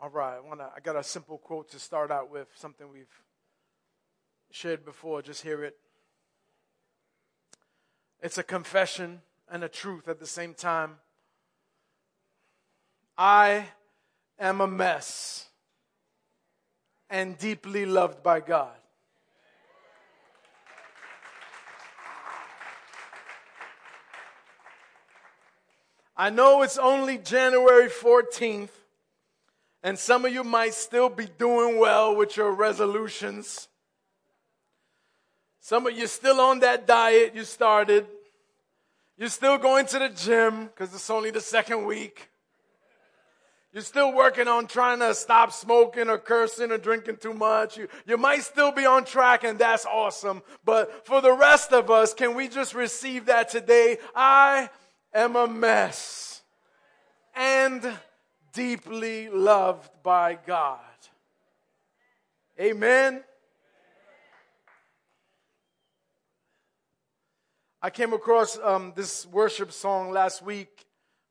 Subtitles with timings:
[0.00, 0.70] All right, I want to.
[0.76, 3.22] I got a simple quote to start out with, something we've
[4.52, 5.22] shared before.
[5.22, 5.76] Just hear it.
[8.22, 10.98] It's a confession and a truth at the same time.
[13.16, 13.66] I
[14.38, 15.48] am a mess
[17.10, 18.76] and deeply loved by God.
[26.16, 28.70] I know it's only January 14th,
[29.88, 33.68] and some of you might still be doing well with your resolutions.
[35.60, 38.06] Some of you still on that diet you started.
[39.16, 42.28] You're still going to the gym because it's only the second week.
[43.72, 47.78] You're still working on trying to stop smoking or cursing or drinking too much.
[47.78, 50.42] You, you might still be on track and that's awesome.
[50.66, 53.96] But for the rest of us, can we just receive that today?
[54.14, 54.68] I
[55.14, 56.42] am a mess
[57.34, 57.90] and
[58.58, 60.80] deeply loved by God.
[62.60, 63.22] Amen.
[67.80, 70.86] I came across um, this worship song last week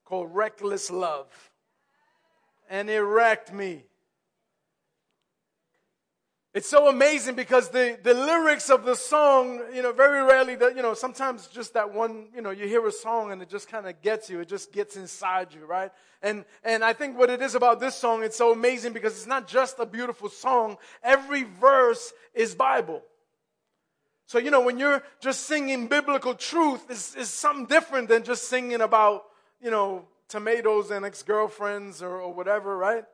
[0.06, 1.28] called Reckless Love,
[2.70, 3.84] and it wrecked me.
[6.58, 10.76] It's so amazing because the, the lyrics of the song, you know, very rarely, that
[10.76, 13.68] you know, sometimes just that one, you know, you hear a song and it just
[13.70, 14.40] kind of gets you.
[14.40, 15.92] It just gets inside you, right?
[16.24, 19.28] And, and I think what it is about this song, it's so amazing because it's
[19.28, 20.78] not just a beautiful song.
[21.04, 23.04] Every verse is Bible.
[24.26, 28.46] So, you know, when you're just singing biblical truth, it's, it's something different than just
[28.46, 29.26] singing about,
[29.62, 33.06] you know, tomatoes and ex girlfriends or, or, whatever, right?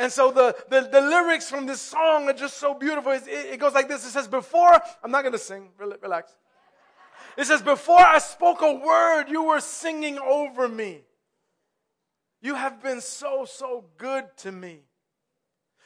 [0.00, 3.12] And so the, the, the, lyrics from this song are just so beautiful.
[3.12, 6.34] It, it goes like this It says, Before, I'm not going to sing, relax.
[7.36, 11.02] It says, Before I spoke a word, you were singing over me.
[12.40, 14.84] You have been so, so good to me.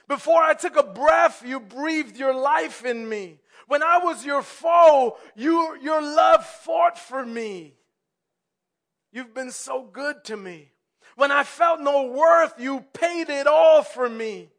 [0.06, 3.40] Before I took a breath, you breathed your life in me.
[3.66, 7.74] When I was your foe, you, your love fought for me.
[9.10, 10.70] You've been so good to me.
[11.16, 14.50] When I felt no worth, you paid it all for me.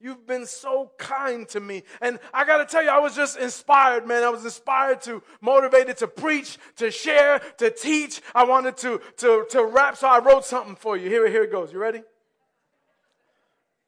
[0.00, 1.84] You've been so kind to me.
[2.00, 4.24] And I got to tell you, I was just inspired, man.
[4.24, 8.20] I was inspired to, motivated to preach, to share, to teach.
[8.34, 11.08] I wanted to, to, to rap, so I wrote something for you.
[11.08, 11.72] Here, here it goes.
[11.72, 12.02] You ready?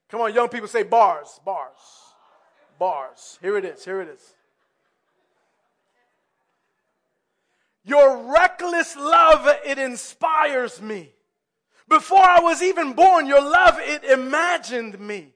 [0.08, 1.72] Come on, young people, say bars, bars,
[2.78, 3.36] bars.
[3.42, 4.34] Here it is, here it is.
[7.84, 11.12] Your reckless love, it inspires me.
[11.88, 15.34] Before I was even born, your love, it imagined me.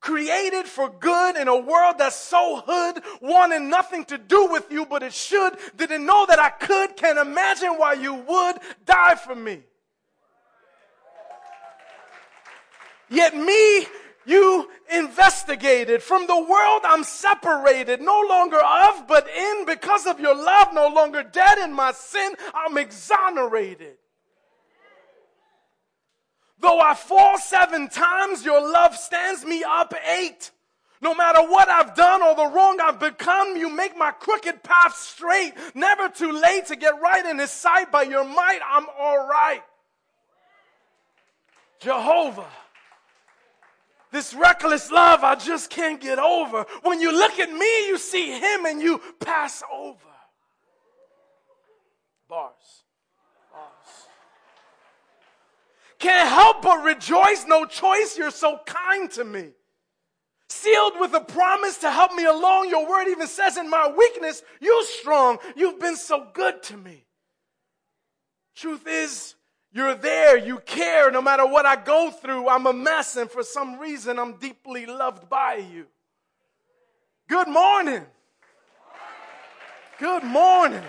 [0.00, 4.86] Created for good in a world that's so hood, wanting nothing to do with you,
[4.86, 5.58] but it should.
[5.76, 8.56] Didn't know that I could, can't imagine why you would
[8.86, 9.60] die for me.
[13.10, 13.86] Yet me,
[14.24, 16.02] you investigated.
[16.02, 19.66] From the world I'm separated, no longer of, but in.
[19.66, 23.96] Because of your love, no longer dead in my sin, I'm exonerated.
[26.60, 30.50] Though I fall seven times, your love stands me up eight.
[31.02, 34.94] No matter what I've done or the wrong I've become, you make my crooked path
[34.94, 35.54] straight.
[35.74, 37.90] Never too late to get right in His sight.
[37.90, 39.62] By your might, I'm all right.
[41.80, 42.50] Jehovah.
[44.12, 46.66] This reckless love I just can't get over.
[46.82, 49.98] When you look at me, you see him and you pass over.
[52.28, 52.52] Bars.
[53.52, 54.08] Bars.
[56.00, 57.44] Can't help but rejoice.
[57.46, 58.18] No choice.
[58.18, 59.50] You're so kind to me.
[60.48, 62.70] Sealed with a promise to help me along.
[62.70, 65.38] Your word even says in my weakness, you're strong.
[65.54, 67.04] You've been so good to me.
[68.56, 69.34] Truth is,
[69.72, 71.10] you're there, you care.
[71.10, 74.86] No matter what I go through, I'm a mess, and for some reason, I'm deeply
[74.86, 75.86] loved by you.
[77.28, 78.04] Good morning.
[79.98, 80.82] Good morning.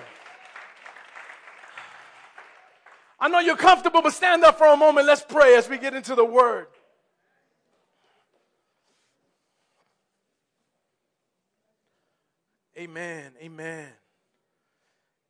[3.21, 5.05] I know you're comfortable, but stand up for a moment.
[5.05, 6.65] Let's pray as we get into the word.
[12.75, 13.31] Amen.
[13.39, 13.87] Amen.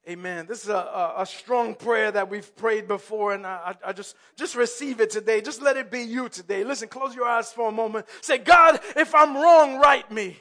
[0.08, 0.46] Amen.
[0.48, 4.16] This is a, a, a, strong prayer that we've prayed before, and I, I, just,
[4.36, 5.42] just receive it today.
[5.42, 6.64] Just let it be you today.
[6.64, 8.08] Listen, close your eyes for a moment.
[8.22, 10.38] Say, God, if I'm wrong, right me.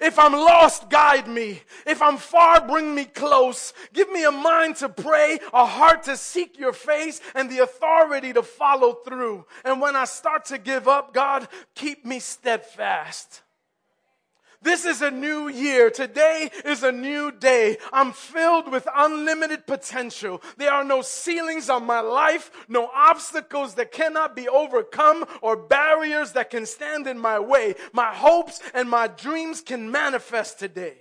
[0.00, 1.62] If I'm lost, guide me.
[1.86, 3.72] If I'm far, bring me close.
[3.92, 8.32] Give me a mind to pray, a heart to seek your face, and the authority
[8.32, 9.46] to follow through.
[9.64, 13.41] And when I start to give up, God, keep me steadfast.
[14.62, 15.90] This is a new year.
[15.90, 17.78] Today is a new day.
[17.92, 20.40] I'm filled with unlimited potential.
[20.56, 26.32] There are no ceilings on my life, no obstacles that cannot be overcome or barriers
[26.32, 27.74] that can stand in my way.
[27.92, 30.98] My hopes and my dreams can manifest today.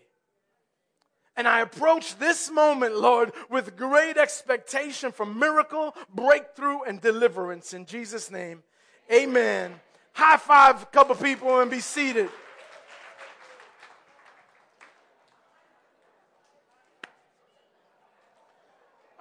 [1.37, 7.73] And I approach this moment, Lord, with great expectation for miracle, breakthrough, and deliverance.
[7.73, 8.63] In Jesus' name,
[9.11, 9.79] amen.
[10.13, 12.29] High five a couple people and be seated.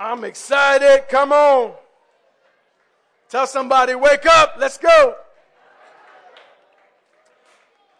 [0.00, 1.04] I'm excited.
[1.10, 1.74] Come on.
[3.28, 4.54] Tell somebody, wake up.
[4.58, 5.14] Let's go.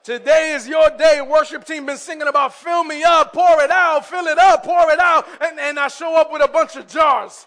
[0.02, 1.20] Today is your day.
[1.20, 4.90] Worship team been singing about fill me up, pour it out, fill it up, pour
[4.90, 5.28] it out.
[5.42, 7.46] And, and I show up with a bunch of jars.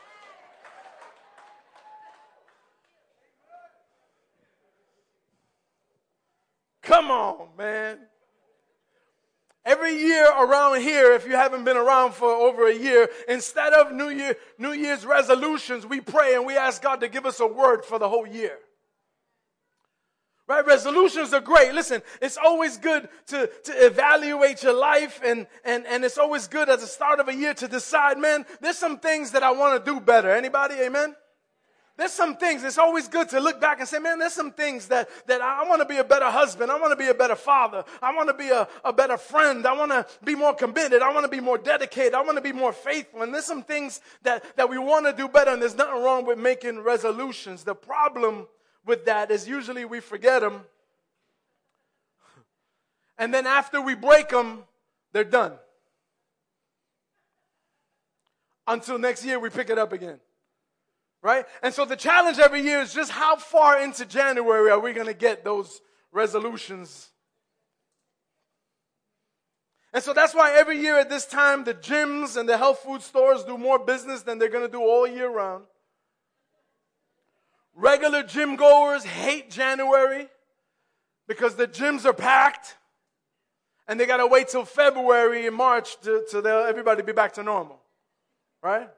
[6.83, 7.97] Come on, man.
[9.65, 13.93] Every year around here, if you haven't been around for over a year, instead of
[13.93, 17.47] New Year, New Year's resolutions, we pray and we ask God to give us a
[17.47, 18.57] word for the whole year.
[20.45, 20.65] Right?
[20.65, 21.73] Resolutions are great.
[21.73, 26.67] Listen, it's always good to, to evaluate your life and, and, and it's always good
[26.67, 29.83] at the start of a year to decide, man, there's some things that I want
[29.83, 30.29] to do better.
[30.29, 30.75] Anybody?
[30.75, 31.15] Amen?
[31.95, 34.87] There's some things, it's always good to look back and say, man, there's some things
[34.87, 36.71] that, that I want to be a better husband.
[36.71, 37.83] I want to be a better father.
[38.01, 39.63] I want to be a, a better friend.
[39.67, 41.03] I want to be more committed.
[41.03, 42.15] I want to be more dedicated.
[42.15, 43.21] I want to be more faithful.
[43.21, 45.51] And there's some things that, that we want to do better.
[45.51, 47.63] And there's nothing wrong with making resolutions.
[47.63, 48.47] The problem
[48.83, 50.61] with that is usually we forget them.
[53.19, 54.63] And then after we break them,
[55.11, 55.53] they're done.
[58.65, 60.19] Until next year, we pick it up again
[61.23, 61.45] right?
[61.63, 65.07] And so the challenge every year is just how far into January are we going
[65.07, 65.81] to get those
[66.11, 67.09] resolutions?
[69.93, 73.01] And so that's why every year at this time, the gyms and the health food
[73.01, 75.63] stores do more business than they're going to do all year round.
[77.73, 80.27] Regular gym goers hate January
[81.27, 82.75] because the gyms are packed
[83.87, 87.43] and they got to wait till February and March to, to everybody be back to
[87.43, 87.79] normal,
[88.61, 88.89] right?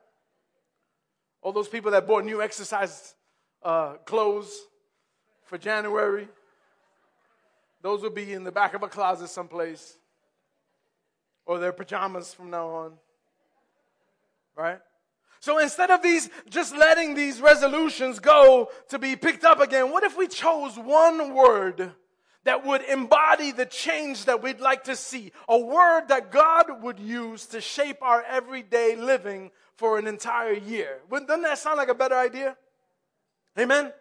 [1.45, 3.13] All those people that bought new exercise
[3.61, 4.51] uh, clothes
[5.43, 6.27] for January,
[7.83, 9.95] those will be in the back of a closet someplace,
[11.45, 12.93] or their pajamas from now on.
[14.55, 14.79] Right?
[15.39, 20.03] So instead of these, just letting these resolutions go to be picked up again, what
[20.03, 21.91] if we chose one word
[22.45, 25.31] that would embody the change that we'd like to see?
[25.49, 30.99] A word that God would use to shape our everyday living for an entire year.
[31.11, 32.55] Doesn't that sound like a better idea?
[33.59, 33.91] Amen.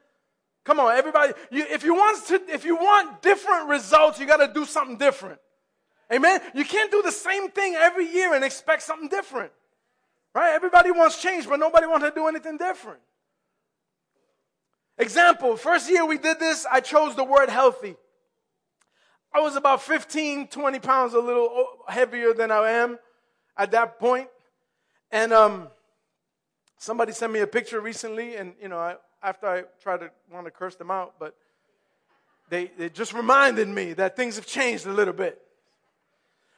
[0.64, 1.32] Come on, everybody.
[1.50, 4.97] You, if you want to, if you want different results, you got to do something
[4.97, 5.38] different.
[6.12, 6.40] Amen.
[6.55, 9.52] You can't do the same thing every year and expect something different.
[10.35, 10.55] Right?
[10.55, 13.00] Everybody wants change, but nobody wants to do anything different.
[14.99, 17.97] Example, first year we did this, I chose the word healthy.
[19.35, 23.01] I was about 15, 20 pounds a little heavier than I am
[23.59, 24.29] at that point.
[25.11, 25.69] And um,
[26.79, 28.95] somebody sent me a picture recently, and you know, I,
[29.25, 31.35] after I tried to want to curse them out, but
[32.49, 35.41] they, they just reminded me that things have changed a little bit.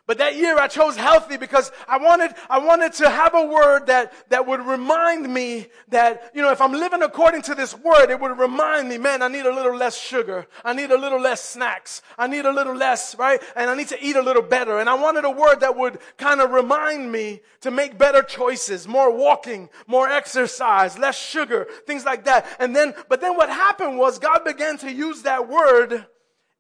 [0.07, 3.87] But that year I chose healthy because I wanted, I wanted to have a word
[3.87, 8.11] that, that would remind me that, you know, if I'm living according to this word,
[8.11, 10.47] it would remind me, man, I need a little less sugar.
[10.65, 12.03] I need a little less snacks.
[12.17, 13.43] I need a little less, right?
[13.57, 14.79] And I need to eat a little better.
[14.79, 18.87] And I wanted a word that would kind of remind me to make better choices,
[18.87, 22.47] more walking, more exercise, less sugar, things like that.
[22.61, 26.07] And then, but then what happened was God began to use that word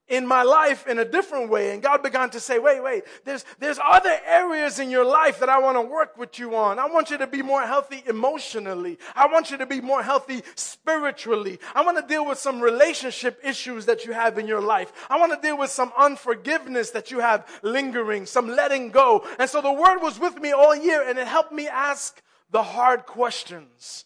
[0.08, 1.72] in my life in a different way.
[1.72, 5.48] And God began to say, wait, wait, there's, there's other areas in your life that
[5.48, 6.78] I want to work with you on.
[6.78, 8.98] I want you to be more healthy emotionally.
[9.14, 11.58] I want you to be more healthy spiritually.
[11.74, 14.92] I want to deal with some relationship issues that you have in your life.
[15.10, 19.26] I want to deal with some unforgiveness that you have lingering, some letting go.
[19.38, 22.62] And so the word was with me all year and it helped me ask the
[22.62, 24.04] hard questions.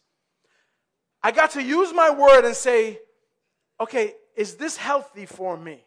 [1.23, 3.00] I got to use my word and say,
[3.78, 5.85] okay, is this healthy for me?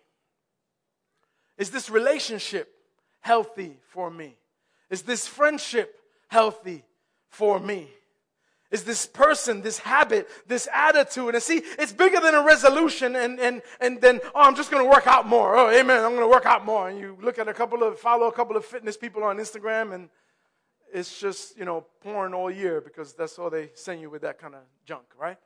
[1.57, 2.73] Is this relationship
[3.21, 4.35] healthy for me?
[4.89, 6.83] Is this friendship healthy
[7.29, 7.87] for me?
[8.71, 11.35] Is this person, this habit, this attitude?
[11.35, 14.83] And see, it's bigger than a resolution and, and, and then, oh, I'm just going
[14.83, 15.55] to work out more.
[15.55, 16.03] Oh, amen.
[16.03, 16.89] I'm going to work out more.
[16.89, 19.93] And you look at a couple of, follow a couple of fitness people on Instagram
[19.93, 20.09] and
[20.91, 24.39] it's just, you know, porn all year because that's all they send you with that
[24.39, 25.37] kind of junk, right?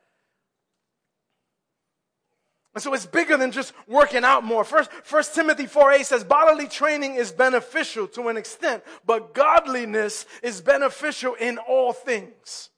[2.78, 4.62] And so it's bigger than just working out more.
[4.62, 10.60] First, First Timothy 4a says bodily training is beneficial to an extent, but godliness is
[10.60, 12.70] beneficial in all things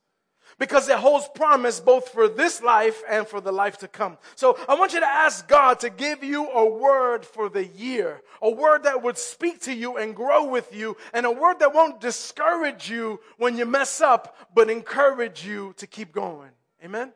[0.58, 4.16] because it holds promise both for this life and for the life to come.
[4.36, 8.22] So I want you to ask God to give you a word for the year,
[8.40, 11.74] a word that would speak to you and grow with you, and a word that
[11.74, 16.52] won't discourage you when you mess up, but encourage you to keep going.
[16.82, 17.12] Amen?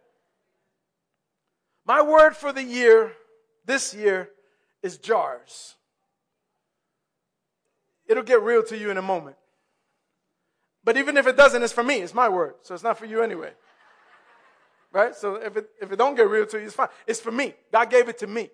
[1.86, 3.12] My word for the year,
[3.64, 4.30] this year,
[4.82, 5.74] is jars.
[8.06, 9.36] It'll get real to you in a moment.
[10.82, 11.96] But even if it doesn't, it's for me.
[11.96, 12.54] It's my word.
[12.62, 13.52] So it's not for you anyway.
[14.92, 15.12] Right?
[15.12, 16.86] So if it, if it don't get real to you, it's fine.
[17.04, 17.54] It's for me.
[17.72, 18.48] God gave it to me.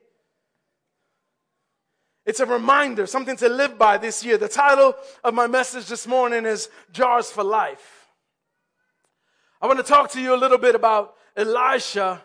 [2.25, 4.39] It's a reminder, something to live by this year.
[4.39, 8.07] The title of my message this morning is Jars for Life.
[9.61, 12.23] I want to talk to you a little bit about Elisha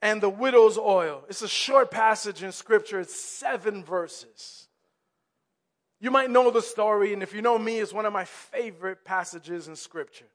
[0.00, 1.24] and the widow's oil.
[1.28, 4.68] It's a short passage in scripture, it's seven verses.
[6.00, 9.04] You might know the story, and if you know me, it's one of my favorite
[9.04, 10.28] passages in scripture.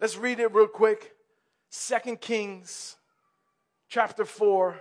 [0.00, 1.14] Let's read it real quick.
[1.70, 2.96] Second Kings
[3.88, 4.80] chapter 4.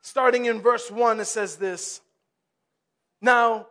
[0.00, 2.00] Starting in verse 1, it says this
[3.20, 3.68] Now,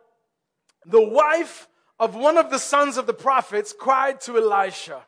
[0.86, 1.68] the wife
[1.98, 5.04] of one of the sons of the prophets cried to Elisha.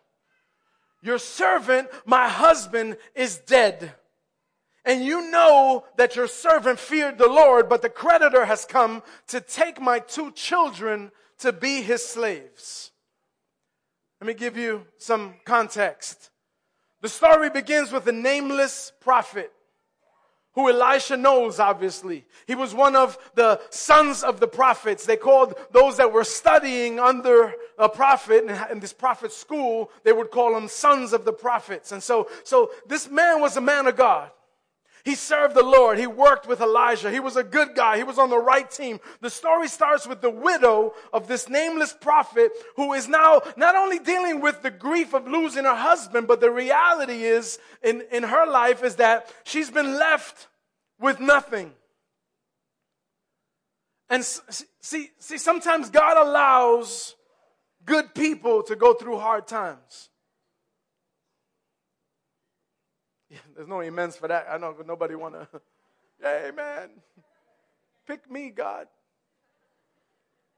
[1.07, 3.93] Your servant, my husband, is dead.
[4.85, 9.41] And you know that your servant feared the Lord, but the creditor has come to
[9.41, 12.91] take my two children to be his slaves.
[14.21, 16.31] Let me give you some context.
[17.03, 19.53] The story begins with a nameless prophet
[20.55, 22.25] who Elisha knows, obviously.
[22.49, 25.07] He was one of the sons of the prophets.
[25.07, 30.31] They called those that were studying under a prophet in this prophet school, they would
[30.31, 31.93] call them sons of the prophets.
[31.93, 34.31] And so, so this man was a man of God.
[35.07, 36.01] He served the Lord.
[36.01, 37.13] He worked with Elijah.
[37.13, 37.97] He was a good guy.
[37.97, 38.99] He was on the right team.
[39.21, 44.01] The story starts with the widow of this nameless prophet who is now not only
[44.01, 48.51] dealing with the grief of losing her husband, but the reality is in, in her
[48.51, 50.49] life is that she's been left
[50.99, 51.71] with nothing.
[54.11, 57.15] And see, see, sometimes God allows
[57.87, 60.11] good people to go through hard times.
[63.29, 64.47] Yeah, there's no amens for that.
[64.49, 65.49] I know nobody want to.
[66.25, 66.91] Amen.
[68.07, 68.87] Pick me, God.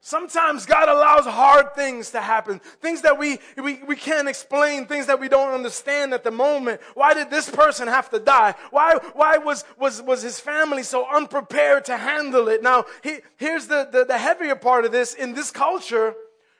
[0.01, 5.07] Sometimes God allows hard things to happen, things that we, we, we can't explain, things
[5.07, 6.79] that we don't understand at the moment.
[6.93, 8.55] Why did this person have to die?
[8.71, 12.63] Why, why was, was, was his family so unprepared to handle it?
[12.63, 15.15] Now, he, here's the, the, the heavier part of this.
[15.15, 16.15] In this culture,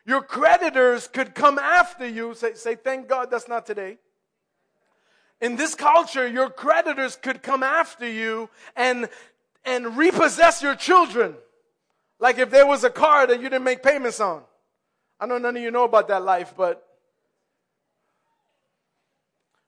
[0.10, 2.34] your creditors could come after you.
[2.34, 4.00] Say, say, thank God that's not today
[5.42, 9.10] in this culture, your creditors could come after you and,
[9.64, 11.36] and repossess your children.
[12.20, 14.44] Like if there was a car that you didn't make payments on.
[15.20, 16.86] I know none of you know about that life, but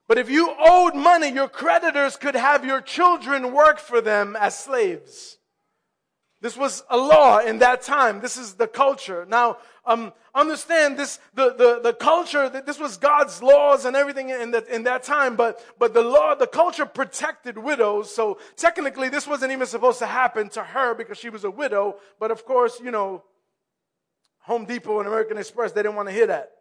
[0.08, 4.60] but if you owed money, your creditors could have your children work for them as
[4.60, 5.38] slaves.
[6.42, 8.20] This was a law in that time.
[8.20, 9.26] This is the culture.
[9.30, 14.30] Now, um, understand this, the, the, the culture, that this was God's laws and everything
[14.30, 18.14] in that, in that time, but, but the law, the culture protected widows.
[18.14, 21.96] So technically this wasn't even supposed to happen to her because she was a widow.
[22.20, 23.24] But of course, you know,
[24.42, 26.52] Home Depot and American Express, they didn't want to hear that.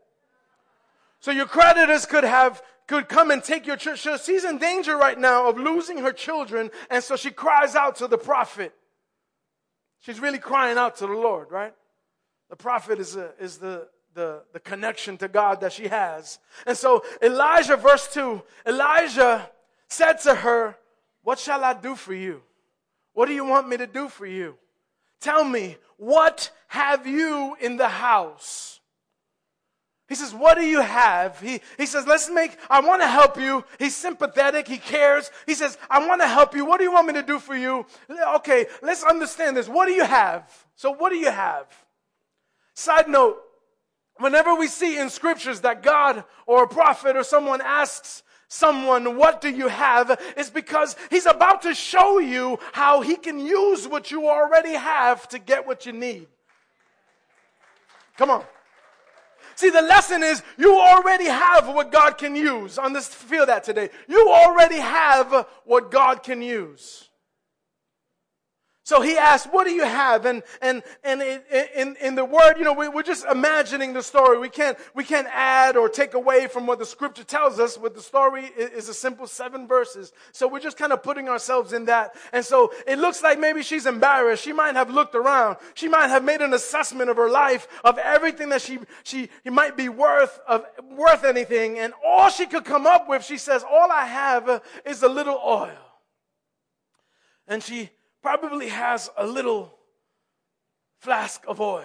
[1.21, 4.19] So your creditors could have, could come and take your children.
[4.19, 6.71] She's in danger right now of losing her children.
[6.89, 8.73] And so she cries out to the prophet.
[10.01, 11.75] She's really crying out to the Lord, right?
[12.51, 16.39] The prophet is, a, is the, the, the connection to God that she has.
[16.67, 19.49] And so Elijah, verse 2, Elijah
[19.89, 20.77] said to her,
[21.23, 22.43] What shall I do for you?
[23.15, 24.57] What do you want me to do for you?
[25.21, 28.81] Tell me, what have you in the house?
[30.09, 31.39] He says, What do you have?
[31.39, 33.65] He, he says, Let's make, I want to help you.
[33.79, 34.67] He's sympathetic.
[34.67, 35.31] He cares.
[35.47, 36.65] He says, I want to help you.
[36.65, 37.87] What do you want me to do for you?
[38.37, 39.69] Okay, let's understand this.
[39.69, 40.51] What do you have?
[40.75, 41.67] So, what do you have?
[42.81, 43.37] Side note,
[44.17, 49.43] whenever we see in scriptures that God or a prophet or someone asks someone, What
[49.43, 50.19] do you have?
[50.35, 55.29] it's because he's about to show you how he can use what you already have
[55.29, 56.27] to get what you need.
[58.17, 58.45] Come on.
[59.57, 62.79] See, the lesson is you already have what God can use.
[62.79, 63.91] On this, feel that today.
[64.09, 67.10] You already have what God can use.
[68.91, 70.27] So he asked, what do you have?
[70.27, 74.37] And, and, and in, in the word, you know, we, we're just imagining the story.
[74.37, 77.79] We can't, we can't add or take away from what the scripture tells us.
[77.79, 80.13] What the story is a simple seven verses.
[80.33, 82.17] So we're just kind of putting ourselves in that.
[82.33, 84.43] And so it looks like maybe she's embarrassed.
[84.43, 85.59] She might have looked around.
[85.75, 89.51] She might have made an assessment of her life, of everything that she, she, he
[89.51, 90.65] might be worth, of,
[90.97, 91.79] worth anything.
[91.79, 95.41] And all she could come up with, she says, all I have is a little
[95.47, 95.79] oil.
[97.47, 97.91] And she,
[98.23, 99.75] probably has a little
[101.01, 101.85] flask of oil.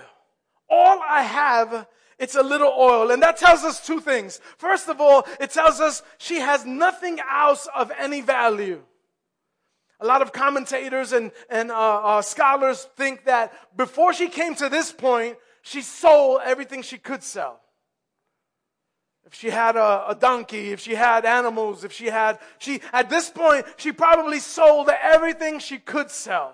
[0.70, 1.88] All I have,
[2.18, 3.12] it's a little oil.
[3.12, 4.42] And that tells us two things.
[4.58, 8.82] First of all, it tells us she has nothing else of any value.
[10.00, 14.68] A lot of commentators and, and uh, uh, scholars think that before she came to
[14.68, 17.62] this point, she sold everything she could sell
[19.26, 23.10] if she had a, a, donkey, if she had animals, if she had, she, at
[23.10, 26.54] this point, she probably sold everything she could sell.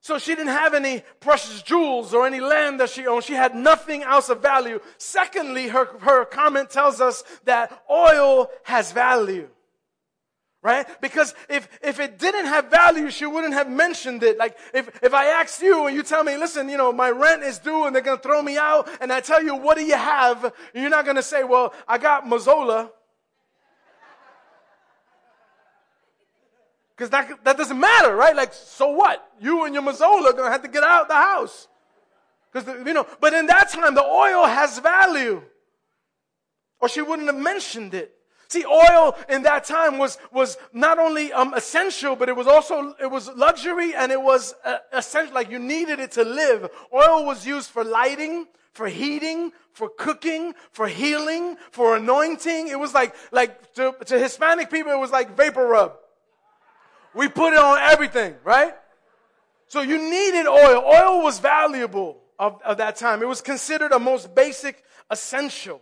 [0.00, 3.24] So she didn't have any precious jewels or any land that she owned.
[3.24, 4.80] She had nothing else of value.
[4.98, 9.48] Secondly, her, her comment tells us that oil has value
[10.62, 11.00] right?
[11.00, 14.36] Because if, if it didn't have value, she wouldn't have mentioned it.
[14.36, 17.44] Like, if, if I ask you and you tell me, listen, you know, my rent
[17.44, 19.84] is due and they're going to throw me out, and I tell you, what do
[19.84, 20.52] you have?
[20.74, 22.90] You're not going to say, well, I got Mazola.
[26.96, 28.34] Because that, that doesn't matter, right?
[28.34, 29.30] Like, so what?
[29.40, 31.68] You and your Mazola are going to have to get out of the house.
[32.52, 35.42] Because, you know, but in that time, the oil has value.
[36.80, 38.15] Or she wouldn't have mentioned it.
[38.48, 42.94] See, oil in that time was, was not only um, essential, but it was also,
[43.00, 46.68] it was luxury and it was uh, essential, like you needed it to live.
[46.92, 52.68] Oil was used for lighting, for heating, for cooking, for healing, for anointing.
[52.68, 55.94] It was like, like to, to Hispanic people, it was like vapor rub.
[57.14, 58.74] We put it on everything, right?
[59.68, 60.84] So you needed oil.
[60.86, 63.22] Oil was valuable of, of that time.
[63.22, 65.80] It was considered a most basic essential.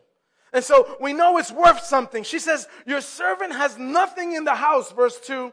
[0.55, 2.23] And so we know it's worth something.
[2.23, 5.53] She says, Your servant has nothing in the house, verse 2,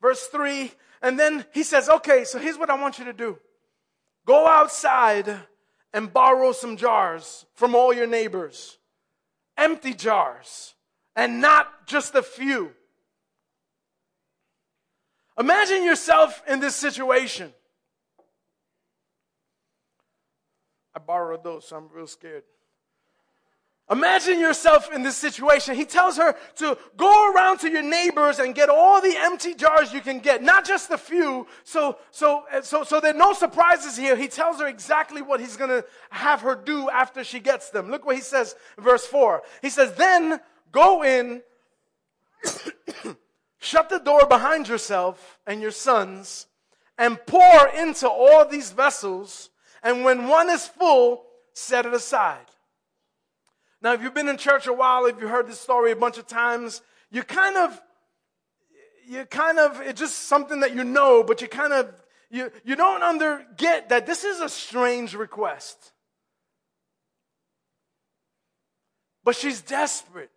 [0.00, 0.70] verse 3.
[1.02, 3.38] And then he says, Okay, so here's what I want you to do
[4.24, 5.40] go outside
[5.92, 8.78] and borrow some jars from all your neighbors,
[9.56, 10.74] empty jars,
[11.16, 12.70] and not just a few.
[15.36, 17.52] Imagine yourself in this situation.
[20.94, 22.44] I borrowed those, so I'm real scared.
[23.90, 25.74] Imagine yourself in this situation.
[25.74, 29.94] He tells her to go around to your neighbors and get all the empty jars
[29.94, 31.46] you can get, not just a few.
[31.64, 34.14] So, so, so, so there are no surprises here.
[34.14, 37.90] He tells her exactly what he's going to have her do after she gets them.
[37.90, 39.42] Look what he says in verse 4.
[39.62, 40.38] He says, Then
[40.70, 41.40] go in,
[43.58, 46.46] shut the door behind yourself and your sons,
[46.98, 49.48] and pour into all these vessels.
[49.82, 51.24] And when one is full,
[51.54, 52.47] set it aside.
[53.80, 56.18] Now, if you've been in church a while, if you've heard this story a bunch
[56.18, 57.80] of times, you kind of,
[59.08, 61.92] you kind of, it's just something that you know, but you kind of,
[62.30, 65.92] you, you don't under, get that this is a strange request.
[69.24, 70.30] But she's desperate.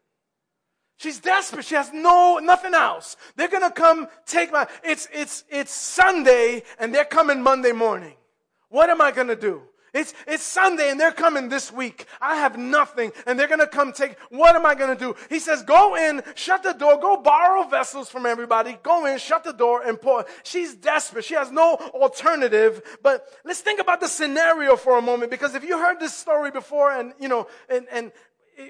[0.97, 1.65] She's desperate.
[1.65, 3.17] She has no, nothing else.
[3.35, 8.13] They're gonna come take my, it's, it's, it's Sunday and they're coming Monday morning.
[8.69, 9.63] What am I gonna do?
[9.93, 12.05] It's, it's Sunday and they're coming this week.
[12.21, 15.15] I have nothing and they're going to come take, what am I going to do?
[15.29, 19.43] He says, go in, shut the door, go borrow vessels from everybody, go in, shut
[19.43, 20.25] the door and pour.
[20.43, 21.25] She's desperate.
[21.25, 22.99] She has no alternative.
[23.03, 26.51] But let's think about the scenario for a moment because if you heard this story
[26.51, 28.11] before and, you know, and, and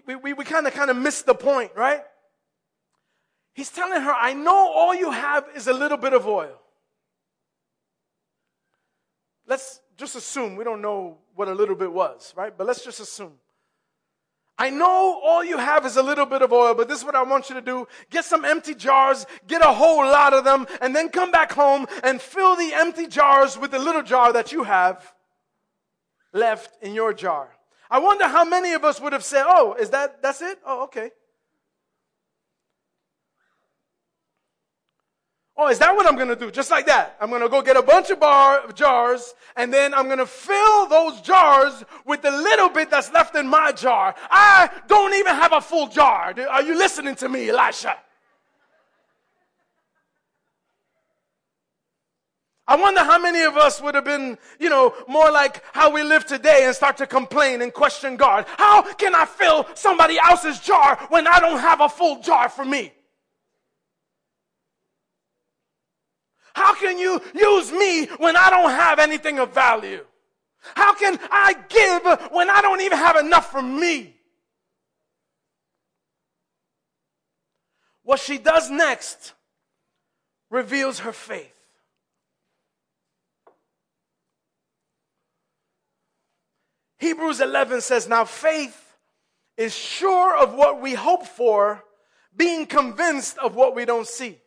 [0.07, 2.01] we, we, we kind of, kind of missed the point, right?
[3.53, 6.57] He's telling her, I know all you have is a little bit of oil.
[9.45, 12.51] Let's just assume we don't know what a little bit was, right?
[12.57, 13.33] But let's just assume.
[14.57, 17.15] I know all you have is a little bit of oil, but this is what
[17.15, 17.87] I want you to do.
[18.09, 21.85] Get some empty jars, get a whole lot of them, and then come back home
[22.03, 25.13] and fill the empty jars with the little jar that you have
[26.33, 27.55] left in your jar.
[27.89, 30.57] I wonder how many of us would have said, Oh, is that, that's it?
[30.65, 31.11] Oh, okay.
[35.63, 36.49] Oh, is that what I'm going to do?
[36.49, 37.15] Just like that.
[37.21, 40.25] I'm going to go get a bunch of bar, jars and then I'm going to
[40.25, 44.15] fill those jars with the little bit that's left in my jar.
[44.31, 46.33] I don't even have a full jar.
[46.49, 47.95] Are you listening to me, Elisha?
[52.67, 56.01] I wonder how many of us would have been, you know, more like how we
[56.01, 58.47] live today and start to complain and question God.
[58.57, 62.65] How can I fill somebody else's jar when I don't have a full jar for
[62.65, 62.93] me?
[66.53, 70.05] How can you use me when I don't have anything of value?
[70.75, 74.15] How can I give when I don't even have enough for me?
[78.03, 79.33] What she does next
[80.49, 81.53] reveals her faith.
[86.97, 88.95] Hebrews 11 says, Now faith
[89.57, 91.83] is sure of what we hope for,
[92.35, 94.40] being convinced of what we don't see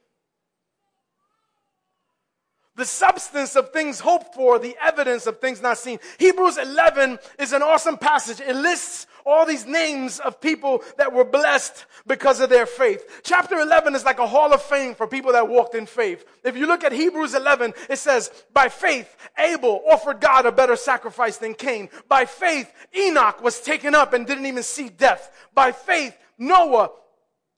[2.76, 5.98] the substance of things hoped for, the evidence of things not seen.
[6.18, 8.40] Hebrews 11 is an awesome passage.
[8.40, 13.22] It lists all these names of people that were blessed because of their faith.
[13.22, 16.24] Chapter 11 is like a hall of fame for people that walked in faith.
[16.42, 20.76] If you look at Hebrews 11, it says, by faith, Abel offered God a better
[20.76, 21.88] sacrifice than Cain.
[22.08, 25.30] By faith, Enoch was taken up and didn't even see death.
[25.54, 26.90] By faith, Noah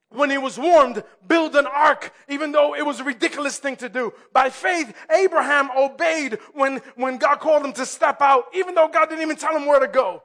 [0.09, 3.89] when he was warned, build an ark, even though it was a ridiculous thing to
[3.89, 4.13] do.
[4.33, 9.09] By faith, Abraham obeyed when, when God called him to step out, even though God
[9.09, 10.23] didn't even tell him where to go.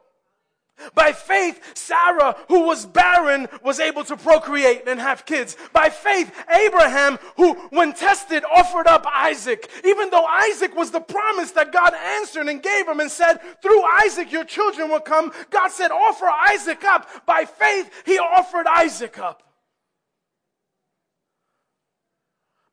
[0.95, 5.57] By faith, Sarah, who was barren, was able to procreate and have kids.
[5.73, 9.71] By faith, Abraham, who, when tested, offered up Isaac.
[9.85, 13.83] Even though Isaac was the promise that God answered and gave him and said, through
[13.85, 17.09] Isaac your children will come, God said, offer Isaac up.
[17.27, 19.52] By faith, he offered Isaac up.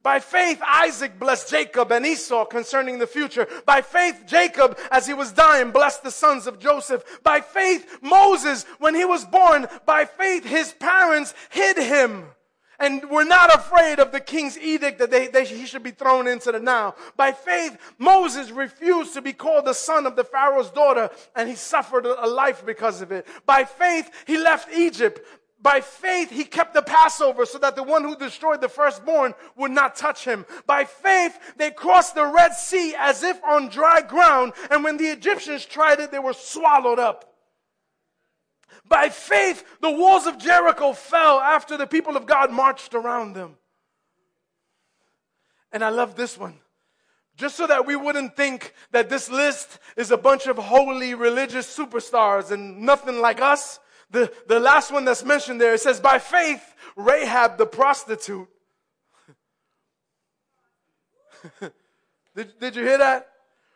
[0.09, 3.47] By faith, Isaac blessed Jacob and Esau concerning the future.
[3.67, 7.03] By faith, Jacob, as he was dying, blessed the sons of Joseph.
[7.21, 12.25] By faith, Moses, when he was born, by faith, his parents hid him
[12.79, 16.27] and were not afraid of the king's edict that they, they, he should be thrown
[16.27, 16.95] into the Nile.
[17.15, 21.55] By faith, Moses refused to be called the son of the Pharaoh's daughter, and he
[21.55, 23.27] suffered a life because of it.
[23.45, 25.19] By faith, he left Egypt
[25.61, 29.71] by faith, he kept the Passover so that the one who destroyed the firstborn would
[29.71, 30.45] not touch him.
[30.65, 35.07] By faith, they crossed the Red Sea as if on dry ground, and when the
[35.07, 37.35] Egyptians tried it, they were swallowed up.
[38.87, 43.57] By faith, the walls of Jericho fell after the people of God marched around them.
[45.71, 46.55] And I love this one.
[47.35, 51.77] Just so that we wouldn't think that this list is a bunch of holy religious
[51.77, 53.79] superstars and nothing like us.
[54.11, 58.47] The, the last one that's mentioned there, it says, by faith, Rahab the prostitute.
[62.35, 63.27] did, did you hear that?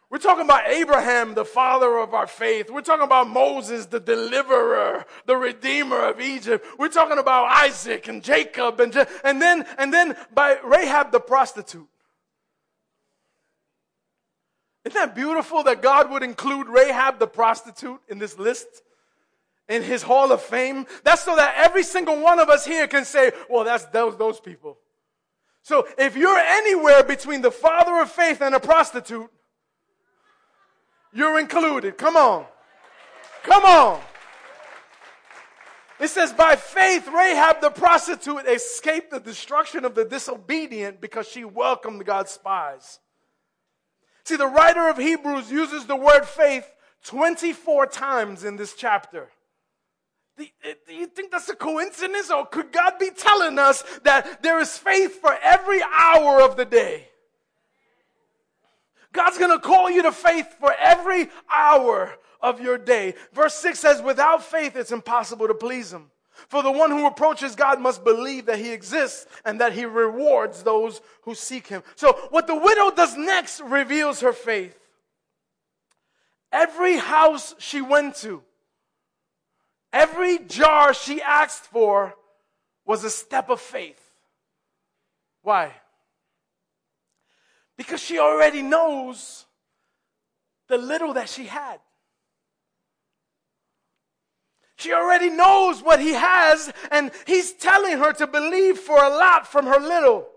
[0.09, 2.69] We're talking about Abraham, the father of our faith.
[2.69, 6.63] We're talking about Moses, the deliverer, the redeemer of Egypt.
[6.77, 11.87] We're talking about Isaac and Jacob and, and then, and then by Rahab the prostitute.
[14.85, 18.67] Isn't that beautiful that God would include Rahab the prostitute in this list?
[19.69, 20.85] In his hall of fame.
[21.03, 24.39] That's so that every single one of us here can say, well, that's those, those
[24.39, 24.77] people.
[25.61, 29.29] So if you're anywhere between the father of faith and a prostitute,
[31.13, 31.97] you're included.
[31.97, 32.45] Come on.
[33.43, 34.01] Come on.
[35.99, 41.45] It says, by faith, Rahab the prostitute escaped the destruction of the disobedient because she
[41.45, 42.99] welcomed God's spies.
[44.25, 46.69] See, the writer of Hebrews uses the word faith
[47.03, 49.29] 24 times in this chapter.
[50.39, 50.43] Uh,
[50.87, 54.77] do you think that's a coincidence, or could God be telling us that there is
[54.77, 57.07] faith for every hour of the day?
[59.11, 63.13] God's gonna call you to faith for every hour of your day.
[63.31, 66.09] Verse 6 says, Without faith, it's impossible to please Him.
[66.47, 70.63] For the one who approaches God must believe that He exists and that He rewards
[70.63, 71.83] those who seek Him.
[71.95, 74.77] So, what the widow does next reveals her faith.
[76.51, 78.43] Every house she went to,
[79.93, 82.15] Every jar she asked for
[82.83, 84.01] was a step of faith.
[85.43, 85.71] Why?
[87.77, 89.45] Because she already knows
[90.67, 91.79] the little that she had.
[94.77, 99.47] She already knows what he has, and he's telling her to believe for a lot
[99.47, 100.27] from her little.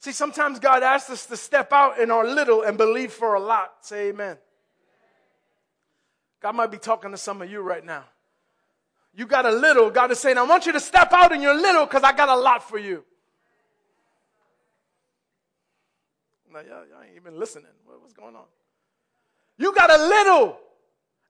[0.00, 3.40] See, sometimes God asks us to step out in our little and believe for a
[3.40, 3.70] lot.
[3.82, 4.38] Say amen.
[6.40, 8.04] God might be talking to some of you right now.
[9.14, 11.54] You got a little, God is saying, I want you to step out in your
[11.54, 13.04] little because I got a lot for you.
[16.52, 17.66] Now, y'all, y'all ain't even listening.
[17.84, 18.44] what's going on?
[19.58, 20.58] You got a little.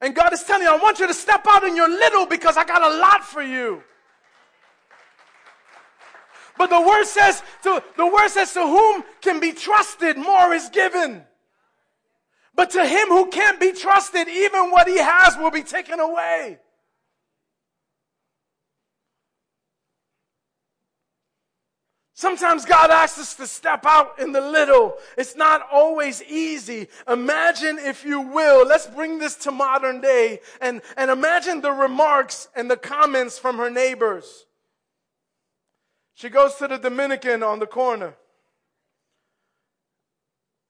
[0.00, 2.56] And God is telling you, I want you to step out in your little because
[2.56, 3.82] I got a lot for you.
[6.56, 10.68] But the word says to the word says to whom can be trusted, more is
[10.68, 11.24] given.
[12.54, 16.58] But to him who can't be trusted, even what he has will be taken away.
[22.20, 24.92] Sometimes God asks us to step out in the little.
[25.16, 26.88] It's not always easy.
[27.08, 32.48] Imagine, if you will, let's bring this to modern day and, and imagine the remarks
[32.54, 34.44] and the comments from her neighbors.
[36.12, 38.14] She goes to the Dominican on the corner.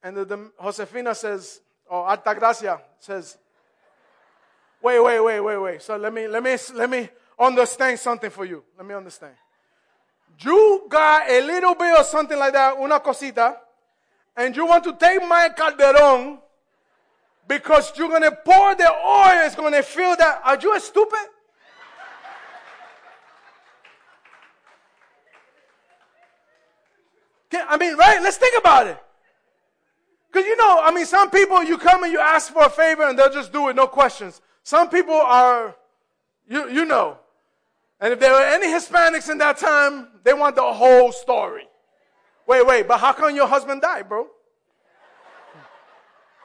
[0.05, 3.37] And the, Josefina says, or oh, Altagracia says,
[4.81, 5.83] wait, wait, wait, wait, wait.
[5.83, 8.63] So let me, let me, let me understand something for you.
[8.79, 9.35] Let me understand.
[10.39, 13.57] You got a little bit of something like that, una cosita,
[14.37, 16.39] and you want to take my calderon
[17.49, 20.41] because you're going to pour the oil, it's going to fill that.
[20.45, 21.19] Are you stupid?
[27.53, 28.23] I mean, right?
[28.23, 29.03] Let's think about it.
[30.31, 33.09] Because you know, I mean, some people, you come and you ask for a favor
[33.09, 34.41] and they'll just do it, no questions.
[34.63, 35.75] Some people are,
[36.49, 37.19] you, you know.
[38.01, 41.67] And if there were any Hispanics in that time, they want the whole story.
[42.47, 44.29] Wait, wait, but how come your husband died, bro?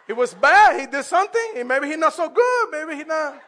[0.07, 0.79] He was bad.
[0.79, 1.67] He did something.
[1.67, 2.69] Maybe he's not so good.
[2.71, 3.41] Maybe he not.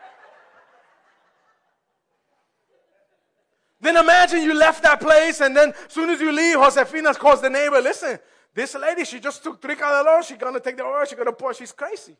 [3.80, 7.42] Then imagine you left that place and then as soon as you leave, Josefina calls
[7.42, 8.18] the neighbor, listen,
[8.54, 10.24] this lady, she just took three calderos.
[10.24, 11.06] She's to take the oil.
[11.06, 11.54] She's to pour.
[11.54, 12.16] She's crazy.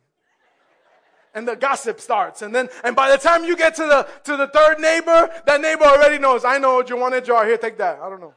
[1.34, 2.42] And the gossip starts.
[2.42, 5.62] And then, and by the time you get to the, to the third neighbor, that
[5.62, 7.46] neighbor already knows, I know what you want a jar.
[7.46, 8.00] Here, take that.
[8.00, 8.34] I don't know.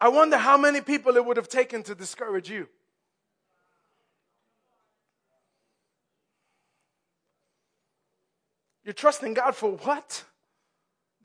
[0.00, 2.68] I wonder how many people it would have taken to discourage you.
[8.84, 10.22] You're trusting God for what?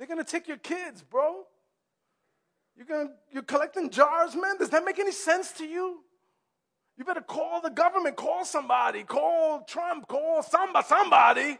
[0.01, 1.43] They're going to take your kids, bro.
[2.75, 4.57] You're, gonna, you're collecting jars, man.
[4.57, 5.99] Does that make any sense to you?
[6.97, 11.57] You better call the government, call somebody, call Trump, call somebody, somebody.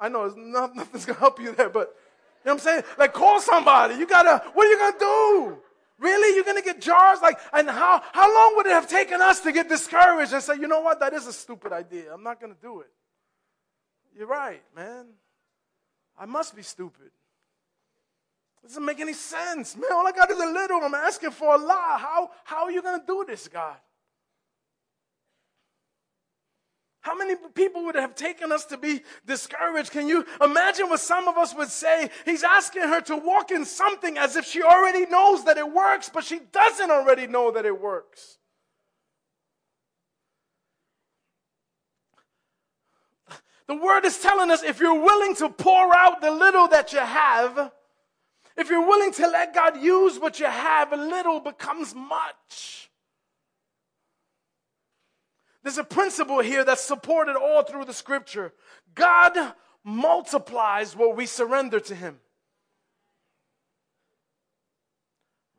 [0.00, 1.94] I know it's not, nothing's gonna help you there, but
[2.42, 2.84] you know what I'm saying?
[2.96, 3.96] Like, call somebody.
[3.96, 5.58] You gotta, what are you gonna do?
[5.98, 6.34] Really?
[6.34, 7.18] You're gonna get jars?
[7.20, 10.54] Like, and how, how long would it have taken us to get discouraged and say,
[10.54, 11.00] you know what?
[11.00, 12.14] That is a stupid idea.
[12.14, 12.90] I'm not gonna do it.
[14.16, 15.08] You're right, man.
[16.18, 17.10] I must be stupid.
[18.62, 19.76] It doesn't make any sense.
[19.76, 20.80] Man, all I got is a little.
[20.82, 22.00] I'm asking for a lot.
[22.00, 23.76] How, how are you going to do this, God?
[27.00, 29.90] How many people would have taken us to be discouraged?
[29.90, 32.08] Can you imagine what some of us would say?
[32.24, 36.08] He's asking her to walk in something as if she already knows that it works,
[36.14, 38.38] but she doesn't already know that it works.
[43.66, 47.00] The word is telling us if you're willing to pour out the little that you
[47.00, 47.72] have,
[48.56, 52.90] if you're willing to let God use what you have, a little becomes much.
[55.62, 58.52] There's a principle here that's supported all through the scripture.
[58.94, 62.18] God multiplies what we surrender to Him.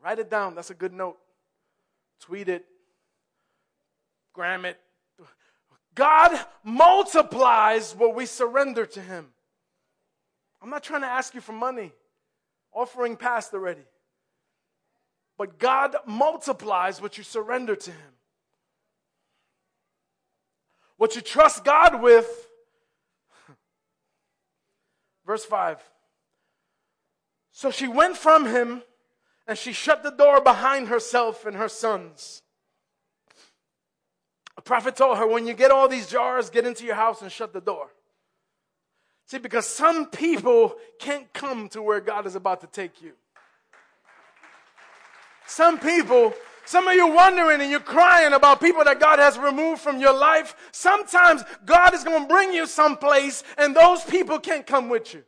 [0.02, 0.54] Write it down.
[0.54, 1.16] That's a good note.
[2.20, 2.66] Tweet it.
[4.34, 4.78] Gram it.
[5.94, 9.28] God multiplies what we surrender to Him.
[10.60, 11.92] I'm not trying to ask you for money
[12.74, 13.84] offering passed already.
[15.36, 18.12] But God multiplies what you surrender to Him.
[20.96, 22.48] What you trust God with.
[25.26, 25.82] Verse 5.
[27.56, 28.82] So she went from him
[29.46, 32.42] and she shut the door behind herself and her sons.
[34.56, 37.30] A prophet told her, when you get all these jars, get into your house and
[37.30, 37.90] shut the door.
[39.26, 43.12] See, because some people can't come to where God is about to take you.
[45.46, 46.34] Some people,
[46.64, 50.16] some of you wondering and you're crying about people that God has removed from your
[50.16, 50.56] life.
[50.72, 55.22] Sometimes God is going to bring you someplace and those people can't come with you.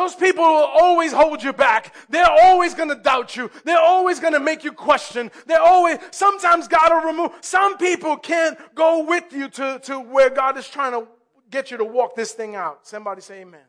[0.00, 1.94] Those people will always hold you back.
[2.08, 3.50] They're always going to doubt you.
[3.66, 5.30] They're always going to make you question.
[5.44, 10.30] They're always, sometimes God will remove, some people can't go with you to, to where
[10.30, 11.06] God is trying to
[11.50, 12.88] get you to walk this thing out.
[12.88, 13.60] Somebody say amen.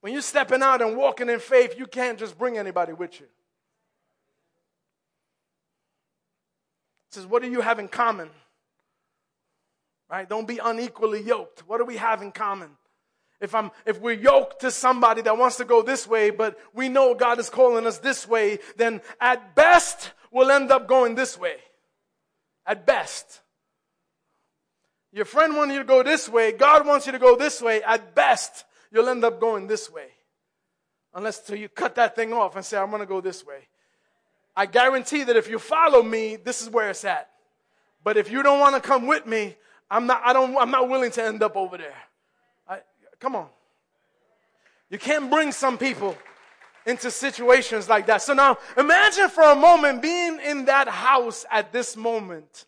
[0.00, 3.26] When you're stepping out and walking in faith, you can't just bring anybody with you.
[7.10, 8.28] It says, what do you have in common?
[10.10, 10.28] Right?
[10.28, 11.60] Don't be unequally yoked.
[11.68, 12.70] What do we have in common?
[13.40, 16.88] If I'm, if we're yoked to somebody that wants to go this way, but we
[16.88, 21.38] know God is calling us this way, then at best, we'll end up going this
[21.38, 21.56] way.
[22.66, 23.42] At best.
[25.12, 26.52] Your friend wants you to go this way.
[26.52, 27.82] God wants you to go this way.
[27.82, 30.08] At best, you'll end up going this way.
[31.14, 33.68] Unless till you cut that thing off and say, I'm going to go this way.
[34.54, 37.28] I guarantee that if you follow me, this is where it's at.
[38.02, 39.56] But if you don't want to come with me,
[39.90, 41.96] I'm not, I don't, I'm not willing to end up over there.
[43.20, 43.48] Come on.
[44.90, 46.16] You can't bring some people
[46.86, 48.22] into situations like that.
[48.22, 52.66] So now imagine for a moment being in that house at this moment.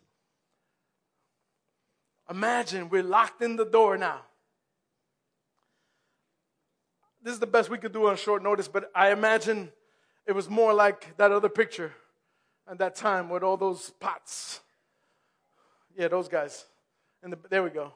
[2.29, 4.21] Imagine we're locked in the door now.
[7.23, 9.71] This is the best we could do on short notice, but I imagine
[10.25, 11.93] it was more like that other picture
[12.69, 14.61] at that time with all those pots.
[15.97, 16.65] Yeah, those guys.
[17.23, 17.93] And the, there we go.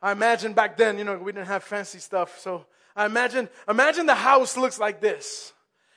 [0.00, 2.38] I imagine back then, you know, we didn't have fancy stuff.
[2.38, 5.52] So I imagine, imagine the house looks like this.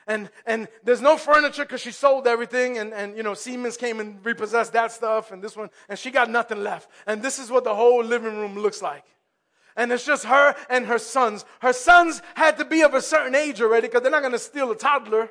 [0.08, 4.00] And, and there's no furniture because she sold everything and, and, you know, Siemens came
[4.00, 6.90] and repossessed that stuff and this one, and she got nothing left.
[7.06, 9.06] And this is what the whole living room looks like.
[9.76, 11.46] And it's just her and her sons.
[11.62, 14.40] Her sons had to be of a certain age already because they're not going to
[14.40, 15.30] steal a toddler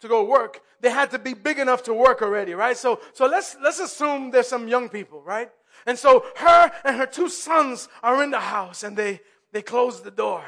[0.00, 0.60] to go work.
[0.80, 2.76] They had to be big enough to work already, right?
[2.76, 5.50] So, so let's, let's assume there's some young people, right?
[5.86, 9.20] And so her and her two sons are in the house and they,
[9.52, 10.44] they close the door.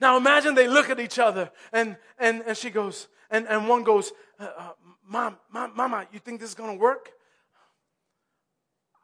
[0.00, 3.82] Now imagine they look at each other and, and, and she goes, and, and one
[3.82, 4.72] goes, uh, uh,
[5.06, 7.10] Mom, Mom, Mama, you think this is going to work?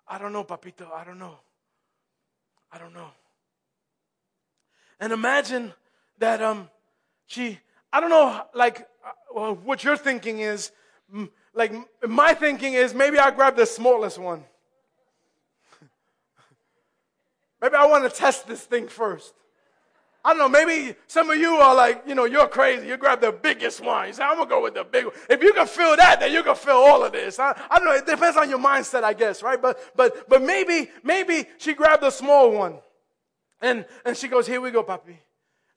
[0.06, 0.90] I don't know, Papito.
[0.92, 1.38] I don't know.
[2.72, 3.08] I don't know.
[5.00, 5.72] And imagine
[6.18, 6.68] that um,
[7.26, 7.58] she,
[7.92, 10.72] I don't know, like, uh, well, what you're thinking is,
[11.54, 11.72] like,
[12.06, 14.44] my thinking is maybe I grab the smallest one.
[17.60, 19.34] Maybe I want to test this thing first.
[20.24, 22.88] I don't know, maybe some of you are like, you know, you're crazy.
[22.88, 24.08] You grab the biggest one.
[24.08, 25.14] You say, I'm going to go with the big one.
[25.30, 27.38] If you can feel that, then you can feel all of this.
[27.38, 27.94] I, I don't know.
[27.94, 29.60] It depends on your mindset, I guess, right?
[29.62, 32.78] But, but, but maybe, maybe she grabbed the small one.
[33.60, 35.16] And, and she goes, here we go, papi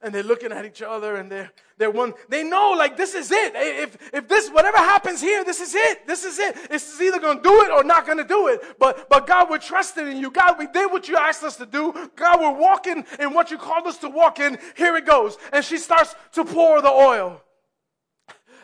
[0.02, 3.30] and they're looking at each other and they're, they're one, they know like this is
[3.30, 3.52] it.
[3.54, 6.06] If, if this, whatever happens here, this is it.
[6.06, 6.56] This is it.
[6.70, 8.60] It's either going to do it or not going to do it.
[8.78, 10.30] But, but God, we're trusting in you.
[10.30, 12.10] God, we did what you asked us to do.
[12.16, 14.58] God, we're walking in what you called us to walk in.
[14.76, 15.38] Here it goes.
[15.52, 17.40] And she starts to pour the oil.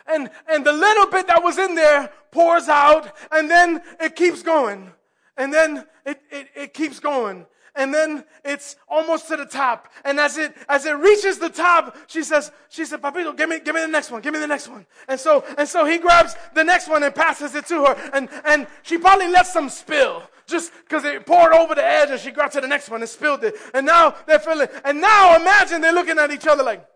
[0.05, 4.43] And, and the little bit that was in there pours out and then it keeps
[4.43, 4.91] going.
[5.37, 7.45] And then it, it, it keeps going
[7.79, 9.87] and then it's almost to the top.
[10.03, 13.59] And as it as it reaches the top, she says, she said, Papito, give me
[13.59, 14.85] give me the next one, give me the next one.
[15.07, 18.11] And so and so he grabs the next one and passes it to her.
[18.13, 20.23] And and she probably lets some spill.
[20.45, 23.09] Just because it poured over the edge and she got to the next one and
[23.09, 23.55] spilled it.
[23.73, 26.88] And now they're feeling, and now imagine they're looking at each other like,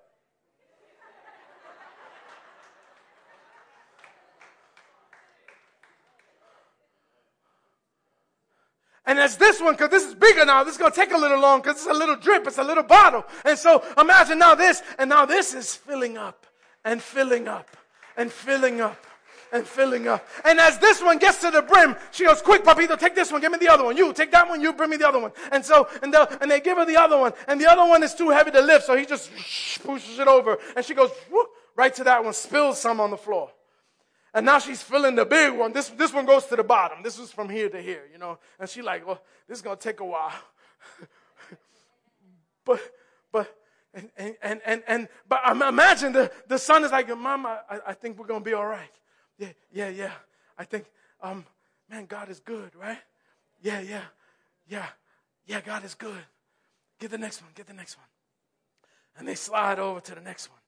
[9.05, 11.17] And as this one, because this is bigger now, this is going to take a
[11.17, 13.25] little long because it's a little drip, it's a little bottle.
[13.43, 16.45] And so imagine now this, and now this is filling up
[16.85, 17.75] and filling up
[18.15, 19.05] and filling up
[19.51, 20.27] and filling up.
[20.45, 23.41] And as this one gets to the brim, she goes, quick, Papito, take this one,
[23.41, 23.97] give me the other one.
[23.97, 25.31] You take that one, you bring me the other one.
[25.51, 28.15] And so, and, and they give her the other one, and the other one is
[28.15, 29.31] too heavy to lift, so he just
[29.83, 30.57] pushes it over.
[30.75, 33.51] And she goes, whoop, right to that one, spills some on the floor.
[34.33, 35.73] And now she's filling the big one.
[35.73, 37.03] This, this one goes to the bottom.
[37.03, 38.39] This is from here to here, you know.
[38.59, 40.33] And she's like, well, this is going to take a while.
[42.65, 42.79] but,
[43.31, 43.55] but,
[43.93, 48.17] and, and, and, and, but imagine the, the son is like, Mom, I, I think
[48.17, 48.89] we're going to be all right.
[49.37, 50.11] Yeah, yeah, yeah.
[50.57, 50.85] I think,
[51.21, 51.45] um,
[51.89, 52.97] man, God is good, right?
[53.61, 54.01] Yeah, yeah,
[54.67, 54.87] yeah,
[55.45, 56.23] yeah, God is good.
[56.99, 58.07] Get the next one, get the next one.
[59.17, 60.59] And they slide over to the next one.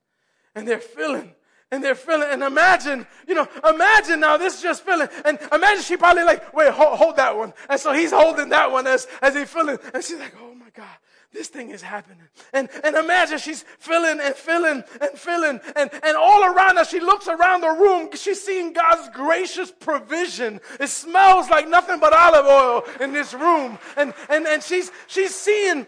[0.54, 1.34] And they're filling
[1.76, 5.84] and they're feeling, and imagine, you know, imagine now this is just feeling, and imagine
[5.84, 7.54] she probably like, wait, hold, hold that one.
[7.70, 10.70] And so he's holding that one as, as he's feeling, and she's like, oh my
[10.74, 10.88] God,
[11.34, 12.30] this thing is happening.
[12.54, 17.02] And, and imagine she's feeling and feeling and feeling, and, and all around her, she
[17.02, 20.62] looks around the room, she's seeing God's gracious provision.
[20.80, 23.78] It smells like nothing but olive oil in this room.
[23.98, 25.86] And, and, and she's, she's seeing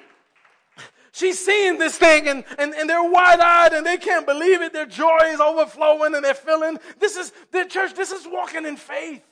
[1.17, 4.71] She's seeing this thing and, and, and they're wide eyed and they can't believe it.
[4.71, 8.77] Their joy is overflowing and they're feeling this is the church, this is walking in
[8.77, 9.23] faith.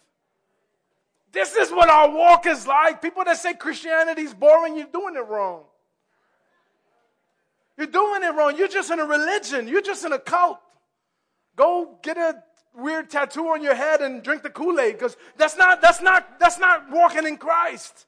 [1.31, 3.03] This is what our walk is like.
[3.03, 5.61] People that say Christianity is boring, you're doing it wrong.
[7.77, 8.57] You're doing it wrong.
[8.57, 10.57] You're just in a religion, you're just in a cult.
[11.55, 12.41] Go get a
[12.73, 16.57] weird tattoo on your head and drink the Kool-Aid because that's not that's not that's
[16.57, 18.07] not walking in Christ.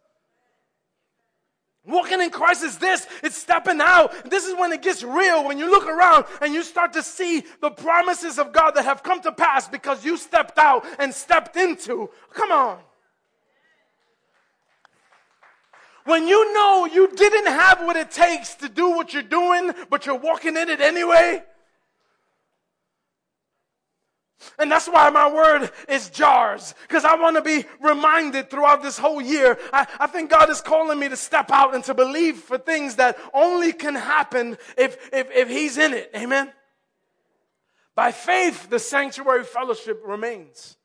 [1.88, 3.08] Walking in Christ is this.
[3.24, 4.30] It's stepping out.
[4.30, 5.46] This is when it gets real.
[5.46, 9.04] When you look around and you start to see the promises of God that have
[9.04, 12.10] come to pass because you stepped out and stepped into.
[12.34, 12.80] Come on.
[16.04, 20.06] When you know you didn't have what it takes to do what you're doing, but
[20.06, 21.44] you're walking in it anyway.
[24.60, 28.98] And that's why my word is jars, because I want to be reminded throughout this
[28.98, 29.58] whole year.
[29.74, 32.96] I, I, think God is calling me to step out and to believe for things
[32.96, 36.12] that only can happen if, if, if He's in it.
[36.16, 36.52] Amen.
[37.96, 40.77] By faith, the sanctuary fellowship remains.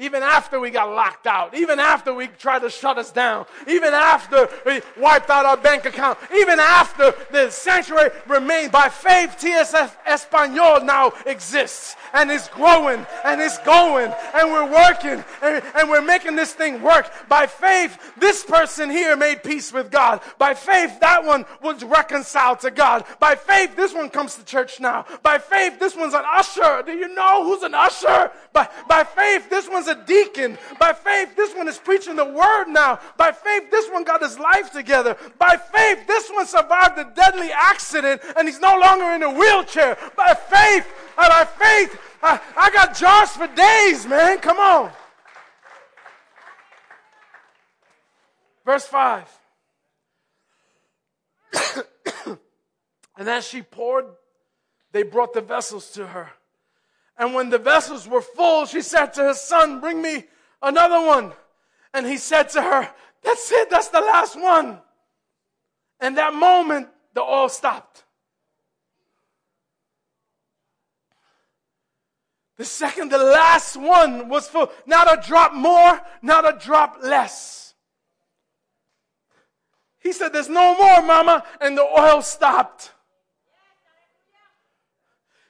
[0.00, 3.92] Even after we got locked out, even after we tried to shut us down, even
[3.92, 9.90] after we wiped out our bank account, even after the sanctuary remained, by faith, TSF
[10.06, 16.00] Espanol now exists and it's growing and it's going and we're working and, and we're
[16.00, 17.10] making this thing work.
[17.28, 20.20] By faith, this person here made peace with God.
[20.38, 23.04] By faith, that one was reconciled to God.
[23.18, 25.06] By faith, this one comes to church now.
[25.24, 26.84] By faith, this one's an usher.
[26.86, 28.30] Do you know who's an usher?
[28.52, 30.56] By, by faith, this one's a deacon.
[30.78, 33.00] By faith, this one is preaching the word now.
[33.16, 35.16] By faith, this one got his life together.
[35.38, 39.98] By faith, this one survived a deadly accident and he's no longer in a wheelchair.
[40.16, 40.86] By faith,
[41.16, 44.38] uh, by faith, I, I got jars for days, man.
[44.38, 44.92] Come on.
[48.64, 49.38] Verse 5.
[53.16, 54.04] and as she poured,
[54.92, 56.30] they brought the vessels to her.
[57.18, 60.24] And when the vessels were full, she said to her son, Bring me
[60.62, 61.32] another one.
[61.92, 62.88] And he said to her,
[63.22, 64.78] That's it, that's the last one.
[66.00, 68.04] And that moment, the oil stopped.
[72.56, 74.70] The second, the last one was full.
[74.86, 77.74] Not a drop more, not a drop less.
[80.00, 81.44] He said, There's no more, mama.
[81.60, 82.92] And the oil stopped.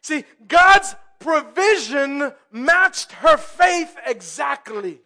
[0.01, 5.01] See, God's provision matched her faith exactly.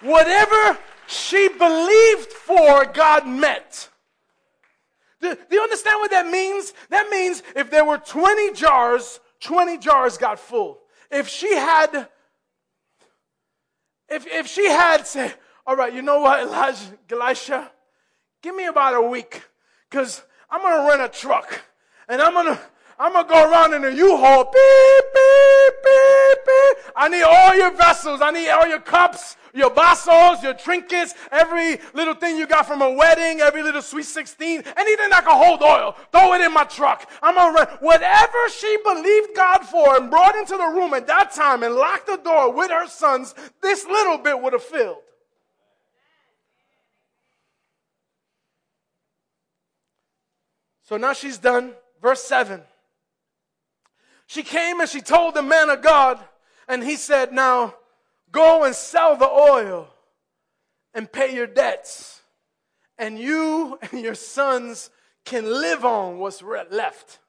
[0.00, 3.88] Whatever she believed for, God met.
[5.20, 6.74] Do, do, you understand what that means?
[6.90, 10.80] That means if there were 20 jars, 20 jars got full.
[11.10, 12.08] If she had,
[14.08, 15.34] if, if she had said,
[15.66, 17.70] all right, you know what, Elijah, Elisha,
[18.42, 19.42] give me about a week
[19.88, 21.62] because I'm going to rent a truck
[22.08, 22.60] and I'm gonna
[22.98, 24.44] I'm gonna go around in a U-Haul.
[24.44, 26.92] Beep, beep, beep, beep.
[26.96, 28.20] I need all your vessels.
[28.22, 32.82] I need all your cups, your vasos, your trinkets, every little thing you got from
[32.82, 35.96] a wedding, every little sweet 16, anything that can hold oil.
[36.12, 37.10] Throw it in my truck.
[37.20, 37.78] I'm gonna.
[37.80, 42.06] Whatever she believed God for and brought into the room at that time and locked
[42.06, 44.98] the door with her sons, this little bit would have filled.
[50.84, 51.72] So now she's done.
[52.04, 52.60] Verse 7.
[54.26, 56.20] She came and she told the man of God,
[56.68, 57.76] and he said, Now
[58.30, 59.88] go and sell the oil
[60.92, 62.20] and pay your debts,
[62.98, 64.90] and you and your sons
[65.24, 67.20] can live on what's left.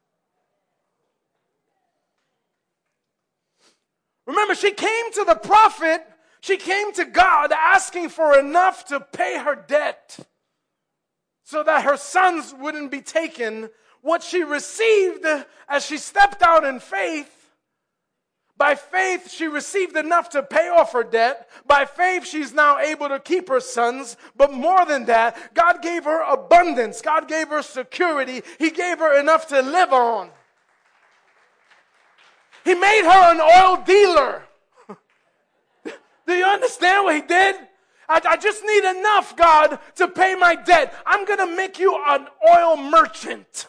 [4.26, 6.06] Remember, she came to the prophet,
[6.42, 10.18] she came to God asking for enough to pay her debt
[11.46, 13.70] so that her sons wouldn't be taken
[14.06, 15.26] what she received
[15.68, 17.32] as she stepped out in faith.
[18.56, 21.50] By faith, she received enough to pay off her debt.
[21.66, 24.16] By faith, she's now able to keep her sons.
[24.38, 27.02] But more than that, God gave her abundance.
[27.02, 28.44] God gave her security.
[28.60, 30.30] He gave her enough to live on.
[32.64, 34.44] He made her an oil dealer.
[36.28, 37.56] Do you understand what he did?
[38.08, 40.94] I, I, just need enough, God, to pay my debt.
[41.08, 43.68] I'm going to make you an oil merchant.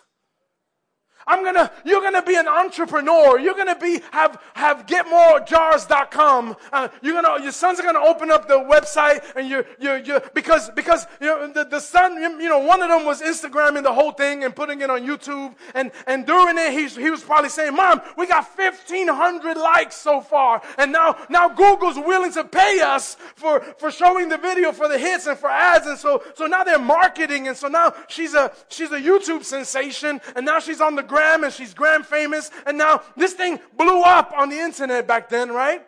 [1.26, 3.38] I'm gonna, you're gonna be an entrepreneur.
[3.38, 6.56] You're gonna be, have, have getmorejars.com.
[6.72, 10.20] Uh, you're gonna, your sons are gonna open up the website and you're, you're, you're
[10.34, 13.92] because, because, you know, the, the son, you know, one of them was Instagramming the
[13.92, 15.54] whole thing and putting it on YouTube.
[15.74, 20.20] And, and during it, he, he was probably saying, mom, we got 1500 likes so
[20.20, 20.62] far.
[20.78, 24.98] And now, now Google's willing to pay us for, for showing the video for the
[24.98, 25.86] hits and for ads.
[25.86, 27.48] And so, so now they're marketing.
[27.48, 31.52] And so now she's a, she's a YouTube sensation and now she's on the and
[31.52, 32.50] she's gram famous.
[32.66, 35.86] And now this thing blew up on the internet back then, right?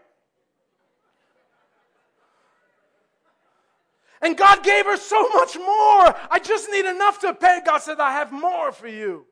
[4.21, 6.15] And God gave her so much more.
[6.31, 7.61] I just need enough to pay.
[7.65, 9.27] God said, I have more for you.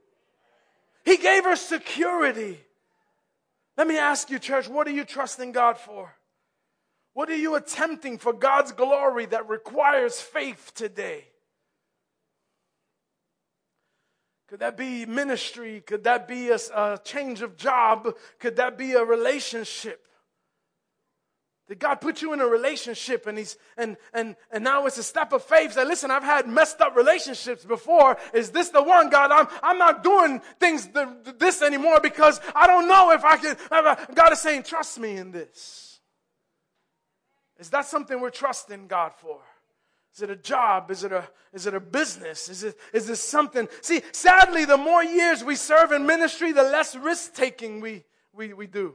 [1.05, 2.61] He gave her security.
[3.77, 6.15] Let me ask you, church, what are you trusting God for?
[7.15, 11.25] What are you attempting for God's glory that requires faith today?
[14.49, 15.81] Could that be ministry?
[15.81, 18.15] Could that be a, a, change of job?
[18.39, 20.07] Could that be a relationship?
[21.69, 25.03] Did God put you in a relationship and he's and and and now it's a
[25.03, 28.17] step of faith that listen, I've had messed up relationships before.
[28.33, 29.33] Is this the one, God?
[29.33, 30.89] I'm I'm not doing things
[31.39, 33.57] this anymore because I don't know if I can.
[34.15, 35.99] God is saying, trust me in this.
[37.59, 39.41] Is that something we're trusting God for?
[40.17, 40.91] Is it a job?
[40.91, 42.49] Is it a, is it a business?
[42.49, 43.69] Is, it, is this something?
[43.83, 48.03] See, sadly, the more years we serve in ministry, the less risk taking we,
[48.33, 48.95] we, we do.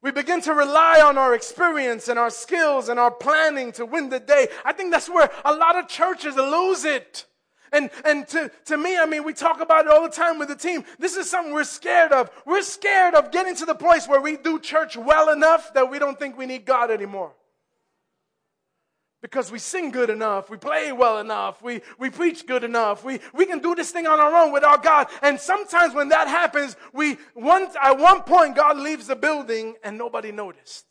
[0.00, 4.10] We begin to rely on our experience and our skills and our planning to win
[4.10, 4.46] the day.
[4.64, 7.26] I think that's where a lot of churches lose it.
[7.72, 10.46] And, and to, to me, I mean, we talk about it all the time with
[10.46, 10.84] the team.
[11.00, 12.30] This is something we're scared of.
[12.46, 15.98] We're scared of getting to the place where we do church well enough that we
[15.98, 17.32] don't think we need God anymore
[19.20, 23.18] because we sing good enough, we play well enough, we, we preach good enough, we,
[23.34, 25.08] we can do this thing on our own without God.
[25.22, 29.98] And sometimes when that happens, we one, at one point God leaves the building and
[29.98, 30.86] nobody noticed.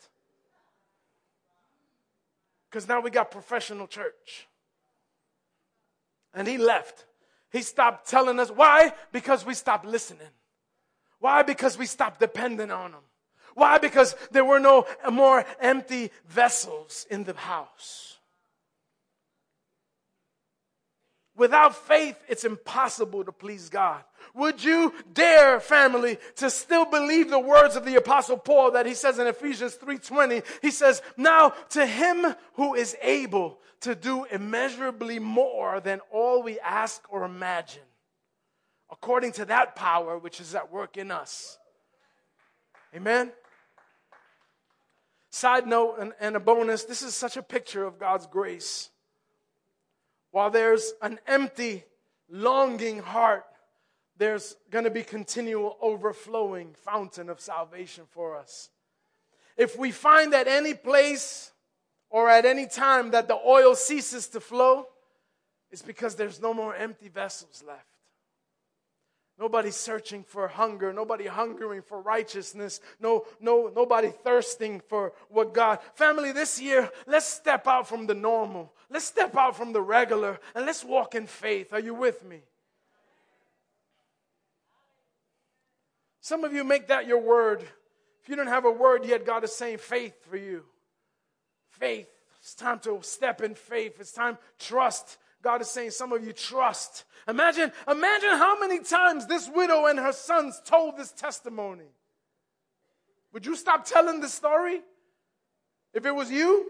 [2.69, 4.47] Because now we got professional church.
[6.33, 7.05] And he left.
[7.51, 8.91] He stopped telling us why?
[9.13, 10.27] Because we stopped listening.
[11.19, 11.43] Why?
[11.43, 12.99] Because we stopped depending on him.
[13.55, 13.77] Why?
[13.79, 18.16] Because there were no more empty vessels in the house.
[21.37, 24.03] Without faith, it's impossible to please God.
[24.33, 28.95] Would you dare, family, to still believe the words of the apostle Paul that he
[28.95, 30.41] says in Ephesians 3:20?
[30.63, 36.59] He says, "Now to him who is able to do immeasurably more than all we
[36.59, 37.85] ask or imagine,
[38.89, 41.59] according to that power which is at work in us."
[42.95, 43.31] Amen.
[45.29, 48.89] Side note and, and a bonus, this is such a picture of God's grace.
[50.37, 51.83] While there's an empty,
[52.29, 53.43] longing heart,
[54.19, 58.69] there's going to be continual overflowing fountain of salvation for us.
[59.57, 61.53] If we find at any place
[62.11, 64.85] or at any time that the oil ceases to flow,
[65.71, 67.96] it's because there's no more empty vessels left.
[69.39, 75.79] Nobody searching for hunger, nobody hungering for righteousness, no, no, nobody thirsting for what God.
[75.93, 78.73] Family, this year, let's step out from the normal.
[78.89, 81.71] Let's step out from the regular and let's walk in faith.
[81.71, 82.41] Are you with me?
[86.19, 87.61] Some of you make that your word.
[88.23, 90.63] If you don't have a word yet, God is saying faith for you.
[91.69, 92.09] Faith.
[92.41, 93.97] It's time to step in faith.
[93.99, 95.19] It's time trust.
[95.41, 97.05] God is saying some of you trust.
[97.27, 101.85] Imagine, imagine how many times this widow and her sons told this testimony.
[103.33, 104.81] Would you stop telling the story
[105.93, 106.65] if it was you?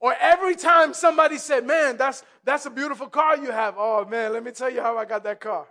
[0.00, 3.76] Or every time somebody said, Man, that's, that's a beautiful car you have.
[3.78, 5.66] Oh, man, let me tell you how I got that car.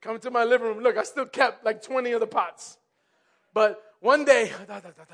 [0.00, 0.80] Come to my living room.
[0.80, 2.78] Look, I still kept like 20 of the pots.
[3.52, 4.52] But one day,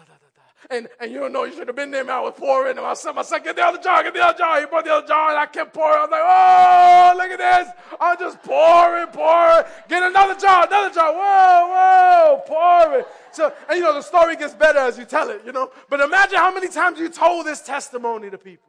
[0.71, 2.17] and, and you don't know, you should have been there, man.
[2.17, 2.77] I was pouring.
[2.77, 4.61] And my son, my son, get the other jar, get the other jar.
[4.61, 5.99] He brought the other jar, and I kept pouring.
[5.99, 7.75] I was like, oh, look at this.
[8.01, 9.65] I'm just pouring, pouring.
[9.89, 11.13] Get another jar, another jar.
[11.13, 13.05] Whoa, whoa, pouring.
[13.31, 15.71] So, and you know, the story gets better as you tell it, you know.
[15.91, 18.69] But imagine how many times you told this testimony to people.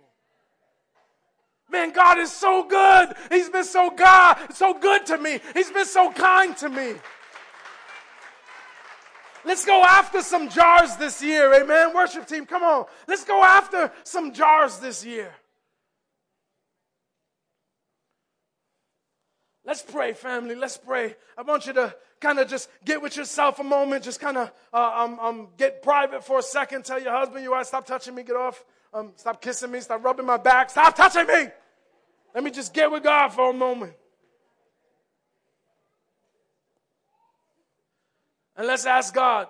[1.71, 3.13] Man, God is so good.
[3.31, 5.39] He's been so God, so good to me.
[5.53, 6.95] He's been so kind to me.
[9.49, 11.51] Let's go after some jars this year.
[11.55, 11.91] Amen.
[11.95, 12.85] Worship team, come on.
[13.07, 15.33] Let's go after some jars this year.
[19.65, 20.53] Let's pray, family.
[20.53, 21.15] Let's pray.
[21.35, 24.03] I want you to kind of just get with yourself a moment.
[24.03, 26.85] Just kind of uh, um, um, get private for a second.
[26.85, 28.21] Tell your husband, you are, stop touching me.
[28.21, 28.63] Get off.
[28.93, 29.79] Um, stop kissing me.
[29.79, 30.69] Stop rubbing my back.
[30.69, 31.47] Stop touching me.
[32.35, 33.93] Let me just get with God for a moment.
[38.59, 39.47] And let's ask God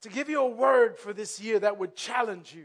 [0.00, 2.64] to give you a word for this year that would challenge you.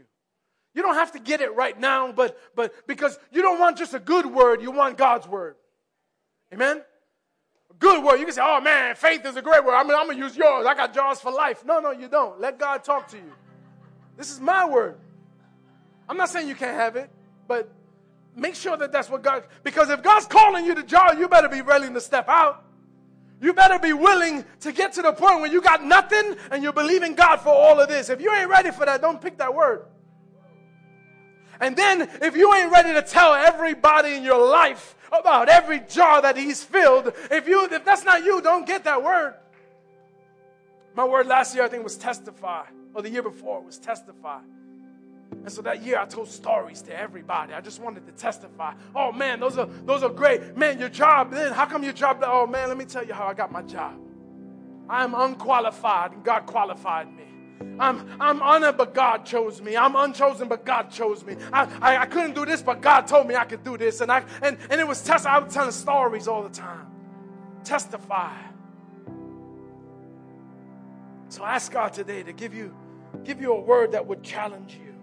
[0.74, 3.92] You don't have to get it right now, but, but because you don't want just
[3.92, 5.56] a good word, you want God's word.
[6.54, 6.82] Amen?
[7.70, 8.16] A good word.
[8.16, 9.74] You can say, oh man, faith is a great word.
[9.74, 10.64] I mean, I'm going to use yours.
[10.66, 11.66] I got jars for life.
[11.66, 12.40] No, no, you don't.
[12.40, 13.32] Let God talk to you.
[14.16, 14.96] This is my word.
[16.08, 17.10] I'm not saying you can't have it,
[17.46, 17.70] but
[18.34, 21.50] make sure that that's what God, because if God's calling you to jar, you better
[21.50, 22.64] be ready to step out.
[23.44, 26.72] You better be willing to get to the point where you got nothing and you're
[26.72, 28.08] believing God for all of this.
[28.08, 29.84] If you ain't ready for that, don't pick that word.
[31.60, 36.22] And then, if you ain't ready to tell everybody in your life about every jar
[36.22, 39.34] that He's filled, if you if that's not you, don't get that word.
[40.94, 42.64] My word last year, I think, was testify,
[42.94, 44.40] or the year before it was testify.
[45.30, 47.52] And so that year I told stories to everybody.
[47.52, 48.74] I just wanted to testify.
[48.94, 50.56] Oh man, those are those are great.
[50.56, 52.22] Man, your job, then how come your job?
[52.22, 53.98] Oh man, let me tell you how I got my job.
[54.88, 57.24] I'm unqualified and God qualified me.
[57.78, 59.76] I'm, I'm honored, but God chose me.
[59.76, 61.36] I'm unchosen, but God chose me.
[61.52, 64.00] I, I, I, couldn't do this, but God told me I could do this.
[64.00, 65.26] And, I, and, and it was test.
[65.26, 66.86] I was telling stories all the time.
[67.64, 68.36] Testify.
[71.28, 72.74] So ask God today to give you,
[73.24, 74.93] give you a word that would challenge you.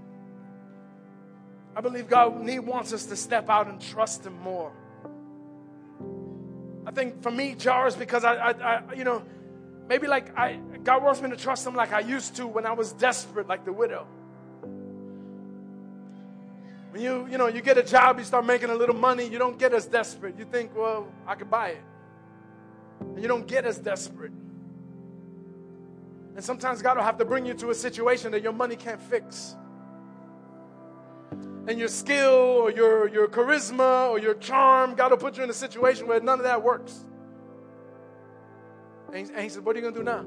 [1.76, 4.72] I believe God He wants us to step out and trust Him more.
[6.86, 9.24] I think for me, jars because I, I, I you know,
[9.88, 12.74] maybe like I, God wants me to trust Him like I used to when I
[12.74, 14.08] was desperate, like the widow.
[16.92, 19.40] When you, you know, you get a job, you start making a little money, you
[19.40, 20.38] don't get as desperate.
[20.38, 21.84] You think, well, I could buy it.
[23.00, 24.34] And you don't get as desperate.
[26.36, 29.02] And sometimes God will have to bring you to a situation that your money can't
[29.02, 29.56] fix.
[31.68, 35.50] And your skill or your, your charisma or your charm, God will put you in
[35.50, 37.06] a situation where none of that works.
[39.08, 40.26] And he, and he said, What are you going to do now?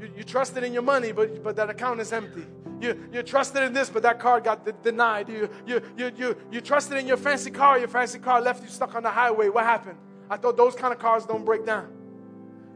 [0.00, 2.46] You, you trusted in your money, but, but that account is empty.
[2.80, 5.28] You, you trusted in this, but that car got de- denied.
[5.28, 8.68] You, you, you, you, you trusted in your fancy car, your fancy car left you
[8.68, 9.48] stuck on the highway.
[9.48, 9.98] What happened?
[10.30, 11.92] I thought those kind of cars don't break down.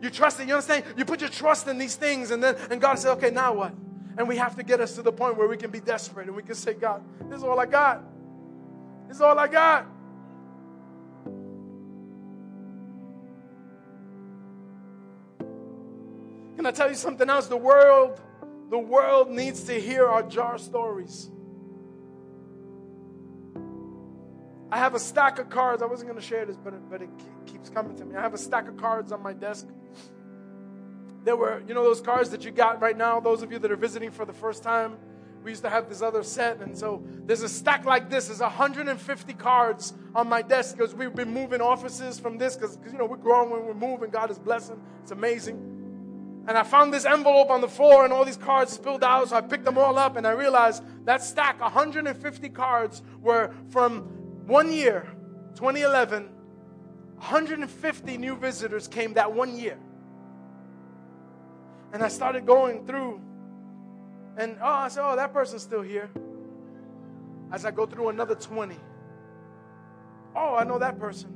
[0.01, 0.85] You trusted, you understand?
[0.97, 3.75] You put your trust in these things, and then and God said, okay, now what?
[4.19, 6.35] And we have to get us to the point where we can be desperate and
[6.35, 8.03] we can say, God, this is all I got.
[9.07, 9.87] This is all I got.
[16.57, 17.47] Can I tell you something else?
[17.47, 18.21] The world,
[18.71, 21.31] the world needs to hear our jar stories.
[24.73, 25.81] I have a stack of cards.
[25.81, 27.09] I wasn't going to share this, but it, but it
[27.47, 28.17] keeps coming to me.
[28.17, 29.69] I have a stack of cards on my desk.
[31.25, 33.71] There were, you know, those cards that you got right now, those of you that
[33.71, 34.97] are visiting for the first time.
[35.45, 38.27] We used to have this other set, and so there's a stack like this.
[38.27, 42.99] There's 150 cards on my desk because we've been moving offices from this because, you
[42.99, 44.11] know, we're growing when we're moving.
[44.11, 44.81] God is blessing.
[45.03, 45.79] It's amazing.
[46.49, 49.29] And I found this envelope on the floor and all these cards spilled out.
[49.29, 54.01] So I picked them all up and I realized that stack, 150 cards, were from
[54.47, 55.07] one year,
[55.57, 56.25] 2011,
[57.17, 59.79] 150 new visitors came that one year.
[61.93, 63.21] And I started going through,
[64.37, 66.11] and oh, I said, oh, that person's still here.
[67.51, 68.77] As I go through another 20.
[70.37, 71.35] Oh, I know that person.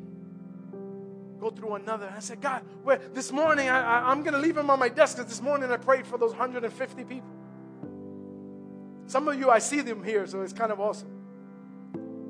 [1.41, 2.13] Go through another.
[2.15, 4.89] I said, God, where, this morning I, I, I'm going to leave them on my
[4.89, 7.29] desk because this morning I prayed for those 150 people.
[9.07, 11.11] Some of you, I see them here, so it's kind of awesome.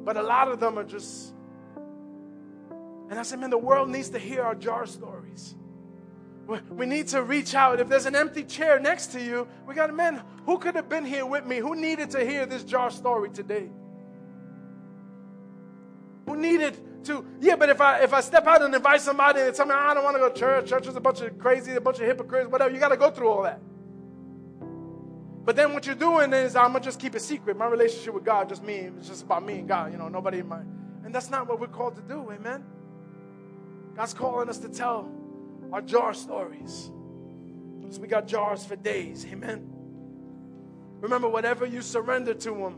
[0.04, 1.34] But a lot of them are just.
[3.10, 5.54] And I said, man, the world needs to hear our jar stories.
[6.70, 7.80] We need to reach out.
[7.80, 10.88] If there's an empty chair next to you, we got a man who could have
[10.88, 13.70] been here with me, who needed to hear this jar story today.
[16.26, 19.54] Who needed to, yeah, but if I if I step out and invite somebody and
[19.54, 21.72] tell me I don't want to go to church, church is a bunch of crazy,
[21.74, 23.60] a bunch of hypocrites, whatever, you got to go through all that.
[25.44, 27.56] But then what you're doing is I'm gonna just keep it secret.
[27.56, 30.38] My relationship with God, just me, it's just about me and God, you know, nobody
[30.38, 30.60] in my
[31.04, 32.64] and that's not what we're called to do, amen.
[33.96, 35.10] God's calling us to tell
[35.72, 36.90] our jar stories.
[37.80, 39.68] Because we got jars for days, amen.
[41.00, 42.76] Remember, whatever you surrender to Him,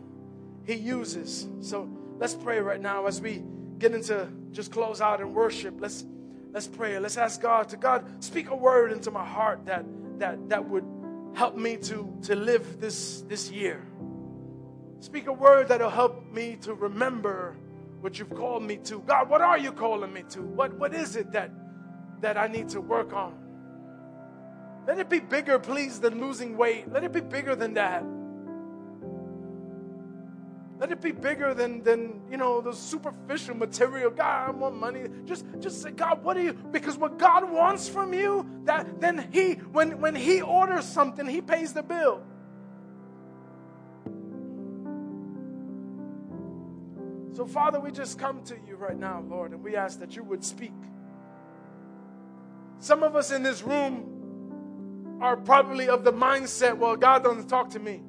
[0.64, 1.47] He uses.
[1.61, 1.88] So
[2.18, 3.42] let's pray right now as we
[3.78, 5.74] get into just close out and worship.
[5.78, 6.05] Let's
[6.53, 6.99] let's pray.
[6.99, 9.84] Let's ask God to God speak a word into my heart that
[10.18, 10.84] that that would
[11.34, 13.84] help me to, to live this, this year.
[15.01, 17.57] Speak a word that'll help me to remember
[18.01, 19.01] what you've called me to.
[19.01, 20.42] God, what are you calling me to?
[20.42, 21.51] What, what is it that,
[22.20, 23.34] that I need to work on?
[24.86, 26.92] Let it be bigger, please, than losing weight.
[26.92, 28.04] Let it be bigger than that.
[30.78, 34.10] Let it be bigger than, than you know, the superficial material.
[34.10, 35.04] God, I want money.
[35.24, 36.52] Just, just say, God, what do you?
[36.52, 41.40] Because what God wants from you, that then He, when, when He orders something, He
[41.40, 42.22] pays the bill.
[47.34, 50.22] So, Father, we just come to you right now, Lord, and we ask that you
[50.24, 50.72] would speak.
[52.78, 57.70] Some of us in this room are probably of the mindset, well, God doesn't talk
[57.70, 58.02] to me.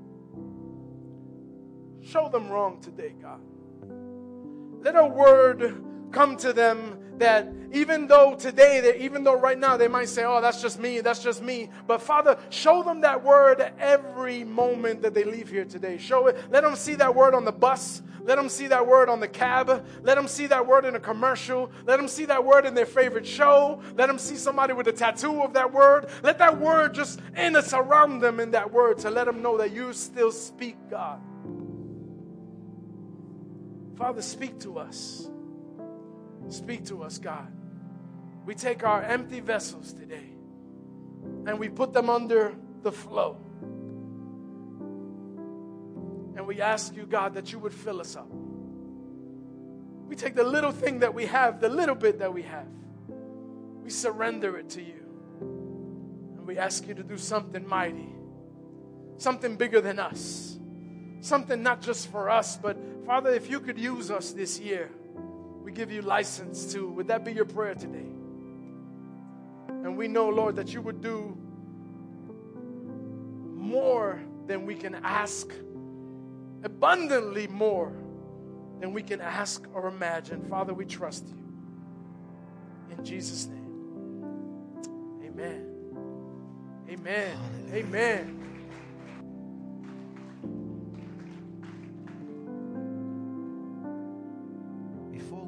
[2.01, 3.41] Show them wrong today, God.
[4.81, 5.81] Let a word
[6.15, 10.23] come to them that even though today, that even though right now they might say,
[10.23, 11.69] oh, that's just me, that's just me.
[11.87, 15.97] But Father, show them that word every moment that they leave here today.
[15.97, 16.37] Show it.
[16.49, 18.01] Let them see that word on the bus.
[18.23, 19.85] Let them see that word on the cab.
[20.03, 21.69] Let them see that word in a commercial.
[21.85, 23.81] Let them see that word in their favorite show.
[23.95, 26.07] Let them see somebody with a tattoo of that word.
[26.23, 29.57] Let that word just in and surround them in that word to let them know
[29.57, 31.19] that you still speak, God.
[33.97, 35.29] Father, speak to us.
[36.49, 37.51] Speak to us, God.
[38.45, 40.29] We take our empty vessels today
[41.45, 43.37] and we put them under the flow.
[46.35, 48.29] And we ask you, God, that you would fill us up.
[50.07, 52.67] We take the little thing that we have, the little bit that we have,
[53.83, 55.01] we surrender it to you.
[56.37, 58.13] And we ask you to do something mighty,
[59.17, 60.59] something bigger than us,
[61.21, 64.91] something not just for us, but Father, if you could use us this year,
[65.65, 66.87] we give you license to.
[66.91, 68.05] Would that be your prayer today?
[69.67, 71.35] And we know, Lord, that you would do
[73.55, 75.49] more than we can ask,
[76.63, 77.91] abundantly more
[78.79, 80.47] than we can ask or imagine.
[80.47, 82.95] Father, we trust you.
[82.95, 83.63] In Jesus' name.
[85.25, 85.65] Amen.
[86.91, 87.37] Amen.
[87.73, 88.44] Amen.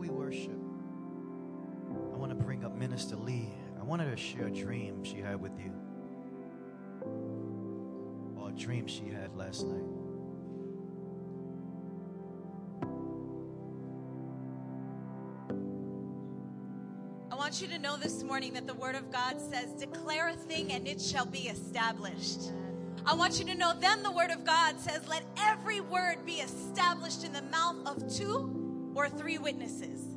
[0.08, 0.60] We worship,
[2.14, 3.49] I want to bring up Minister Lee.
[3.80, 5.72] I wanted to share a dream she had with you,
[8.38, 9.84] or a dream she had last night.
[17.32, 20.34] I want you to know this morning that the Word of God says, Declare a
[20.34, 22.51] thing and it shall be established.
[23.05, 26.36] I want you to know then the Word of God says, Let every word be
[26.36, 28.57] established in the mouth of two
[28.98, 30.16] or three witnesses.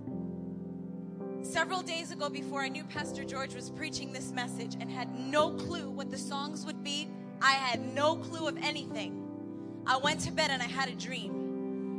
[1.42, 5.50] Several days ago, before I knew Pastor George was preaching this message and had no
[5.50, 7.08] clue what the songs would be,
[7.42, 9.26] I had no clue of anything.
[9.86, 11.50] I went to bed and I had a dream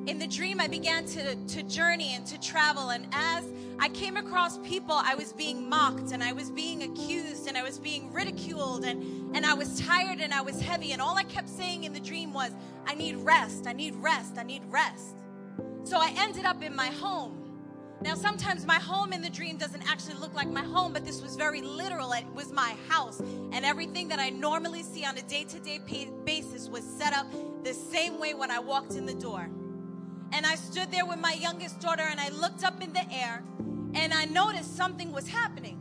[0.08, 2.90] in the dream, I began to, to journey and to travel.
[2.90, 3.46] And as
[3.80, 7.62] I came across people, I was being mocked and I was being accused and I
[7.62, 10.92] was being ridiculed and, and I was tired and I was heavy.
[10.92, 12.52] And all I kept saying in the dream was,
[12.88, 15.21] I need rest, I need rest, I need rest.
[15.84, 17.38] So I ended up in my home.
[18.02, 21.22] Now, sometimes my home in the dream doesn't actually look like my home, but this
[21.22, 22.14] was very literal.
[22.14, 25.80] It was my house, and everything that I normally see on a day to day
[26.26, 27.28] basis was set up
[27.64, 29.48] the same way when I walked in the door.
[30.34, 33.44] And I stood there with my youngest daughter and I looked up in the air
[33.94, 35.78] and I noticed something was happening.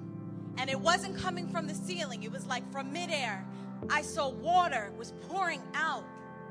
[0.58, 3.46] And it wasn't coming from the ceiling, it was like from midair.
[3.88, 6.04] I saw water was pouring out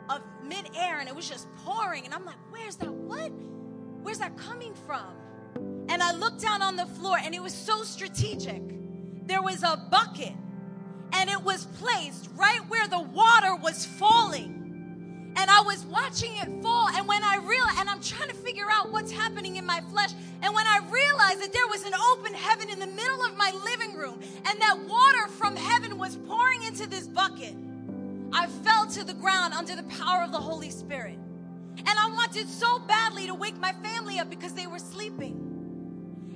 [0.09, 2.05] of midair and it was just pouring.
[2.05, 2.91] And I'm like, where's that?
[2.91, 3.31] What?
[4.01, 5.05] Where's that coming from?
[5.89, 8.61] And I looked down on the floor and it was so strategic.
[9.27, 10.33] There was a bucket
[11.13, 14.59] and it was placed right where the water was falling
[15.35, 16.89] and I was watching it fall.
[16.89, 20.11] And when I realized, and I'm trying to figure out what's happening in my flesh,
[20.41, 23.51] and when I realized that there was an open heaven in the middle of my
[23.63, 27.55] living room, and that water from heaven was pouring into this bucket,
[28.31, 31.17] I fell to the ground under the power of the Holy Spirit.
[31.77, 35.45] And I wanted so badly to wake my family up because they were sleeping.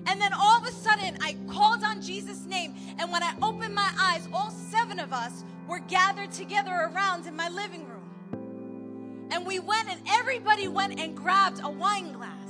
[0.06, 2.74] And then all of a sudden, I called on Jesus' name.
[3.00, 7.36] And when I opened my eyes, all seven of us were gathered together around in
[7.36, 9.30] my living room.
[9.32, 12.50] And we went and everybody went and grabbed a wine glass.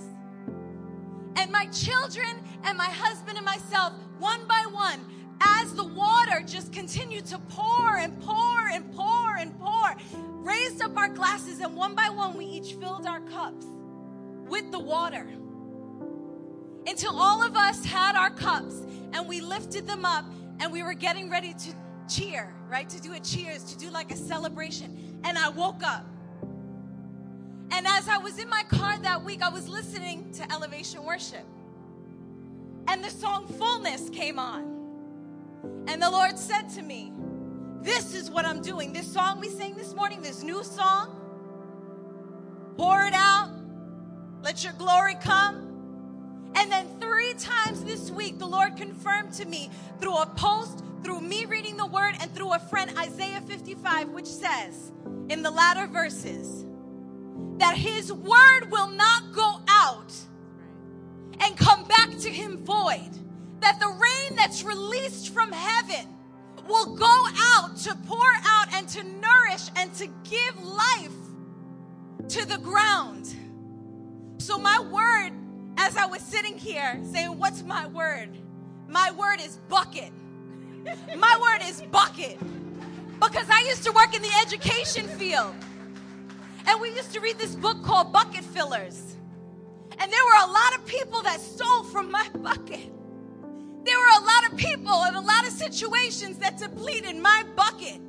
[1.35, 4.99] And my children and my husband and myself, one by one,
[5.43, 9.95] as the water just continued to pour and pour and pour and pour,
[10.43, 13.65] raised up our glasses, and one by one, we each filled our cups
[14.47, 15.27] with the water.
[16.85, 18.81] Until all of us had our cups
[19.13, 20.25] and we lifted them up
[20.59, 21.73] and we were getting ready to
[22.09, 22.89] cheer, right?
[22.89, 25.21] To do a cheers, to do like a celebration.
[25.23, 26.05] And I woke up
[27.75, 31.43] and as I was in my car that week, I was listening to Elevation Worship.
[32.87, 34.82] And the song Fullness came on.
[35.87, 37.11] And the Lord said to me,
[37.81, 38.93] This is what I'm doing.
[38.93, 41.19] This song we sang this morning, this new song,
[42.77, 43.49] pour it out,
[44.41, 45.69] let your glory come.
[46.55, 49.69] And then three times this week, the Lord confirmed to me
[49.99, 54.27] through a post, through me reading the word, and through a friend, Isaiah 55, which
[54.27, 54.91] says
[55.29, 56.65] in the latter verses,
[57.57, 60.13] that his word will not go out
[61.39, 63.09] and come back to him void.
[63.63, 66.05] That the rain that's released from heaven
[66.67, 71.11] will go out to pour out and to nourish and to give life
[72.29, 73.33] to the ground.
[74.37, 75.31] So, my word,
[75.77, 78.37] as I was sitting here saying, What's my word?
[78.87, 80.11] My word is bucket.
[81.17, 82.37] My word is bucket.
[83.19, 85.55] Because I used to work in the education field.
[86.67, 89.15] And we used to read this book called Bucket Fillers.
[89.97, 92.91] And there were a lot of people that stole from my bucket.
[93.83, 97.99] There were a lot of people and a lot of situations that depleted my bucket.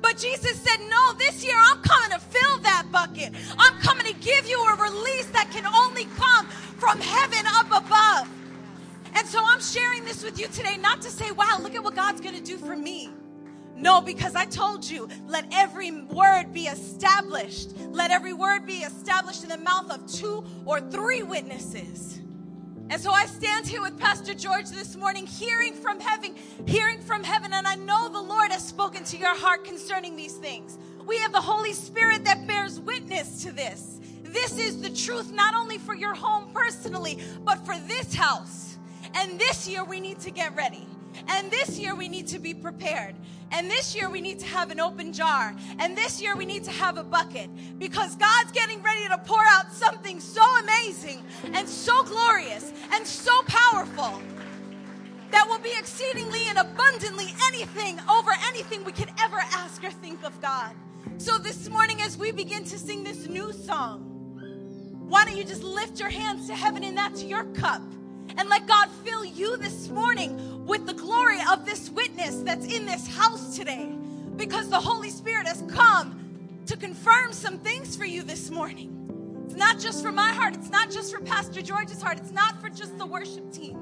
[0.00, 3.32] But Jesus said, No, this year I'm coming to fill that bucket.
[3.58, 6.46] I'm coming to give you a release that can only come
[6.78, 8.28] from heaven up above.
[9.14, 11.94] And so I'm sharing this with you today, not to say, wow, look at what
[11.94, 13.10] God's going to do for me.
[13.76, 17.76] No, because I told you, let every word be established.
[17.90, 22.21] Let every word be established in the mouth of two or three witnesses.
[22.92, 26.34] And so I stand here with Pastor George this morning, hearing from heaven,
[26.66, 30.34] hearing from heaven, and I know the Lord has spoken to your heart concerning these
[30.34, 30.76] things.
[31.06, 33.98] We have the Holy Spirit that bears witness to this.
[34.24, 38.76] This is the truth, not only for your home personally, but for this house.
[39.14, 40.86] And this year we need to get ready.
[41.28, 43.14] And this year we need to be prepared.
[43.52, 45.54] And this year we need to have an open jar.
[45.78, 49.44] And this year we need to have a bucket because God's getting ready to pour
[49.44, 51.22] out something so amazing
[51.52, 54.20] and so glorious and so powerful
[55.30, 60.24] that will be exceedingly and abundantly anything over anything we could ever ask or think
[60.24, 60.74] of God.
[61.18, 64.08] So this morning, as we begin to sing this new song,
[65.08, 67.82] why don't you just lift your hands to heaven and that's your cup?
[68.38, 72.86] And let God fill you this morning with the glory of this witness that's in
[72.86, 73.90] this house today.
[74.36, 76.18] Because the Holy Spirit has come
[76.66, 79.42] to confirm some things for you this morning.
[79.46, 82.60] It's not just for my heart, it's not just for Pastor George's heart, it's not
[82.60, 83.78] for just the worship team.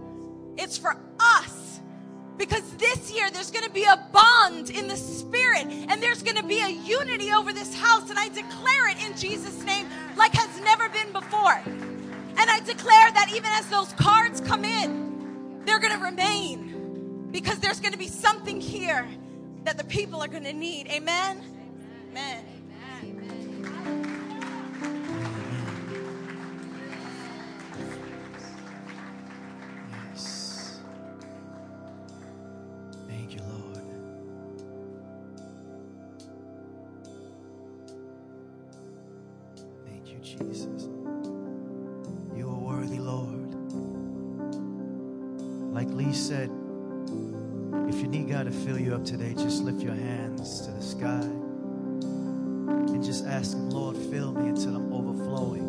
[0.57, 1.81] It's for us.
[2.37, 6.61] Because this year there's to be a bond in the spirit and there's to be
[6.61, 8.09] a unity over this house.
[8.09, 11.61] And I declare it in Jesus' name like has never been before.
[12.39, 15.10] And I declare that even as those cards come in,
[15.65, 19.09] they're going to remain because there's going to be something here
[19.65, 20.89] that the people are going to need.
[20.89, 21.41] Amen?
[22.11, 22.45] Amen.
[22.45, 22.60] Yes.
[45.71, 46.51] Like Lee said,
[47.89, 50.83] if you need God to fill you up today, just lift your hands to the
[50.83, 51.23] sky
[52.93, 55.67] and just ask Him, Lord, fill me until I'm overflowing.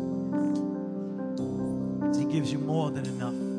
[2.18, 3.51] He gives you more than enough.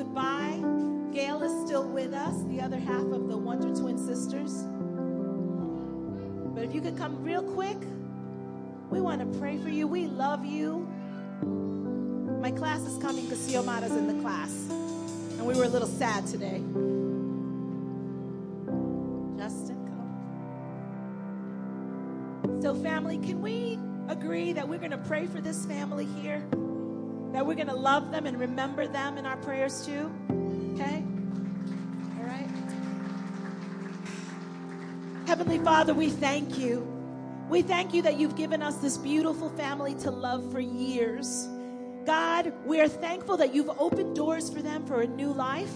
[0.00, 0.58] Goodbye.
[1.12, 4.64] Gail is still with us, the other half of the Wonder Twin Sisters.
[6.54, 7.76] But if you could come real quick,
[8.88, 9.86] we want to pray for you.
[9.86, 10.88] We love you.
[12.40, 14.50] My class is coming because Xiomara's in the class.
[14.70, 16.62] And we were a little sad today.
[19.36, 19.84] Justin,
[22.42, 22.62] come.
[22.62, 23.78] So, family, can we
[24.08, 26.42] agree that we're going to pray for this family here?
[27.32, 30.10] That we're going to love them and remember them in our prayers too?
[30.74, 31.04] Okay?
[32.18, 32.48] All right.
[35.26, 36.86] Heavenly Father, we thank you.
[37.48, 41.48] We thank you that you've given us this beautiful family to love for years.
[42.04, 45.72] God, we are thankful that you've opened doors for them for a new life,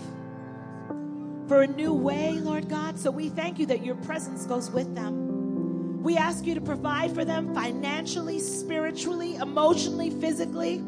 [1.47, 2.99] for a new way, Lord God.
[2.99, 6.03] So we thank you that your presence goes with them.
[6.03, 10.83] We ask you to provide for them financially, spiritually, emotionally, physically.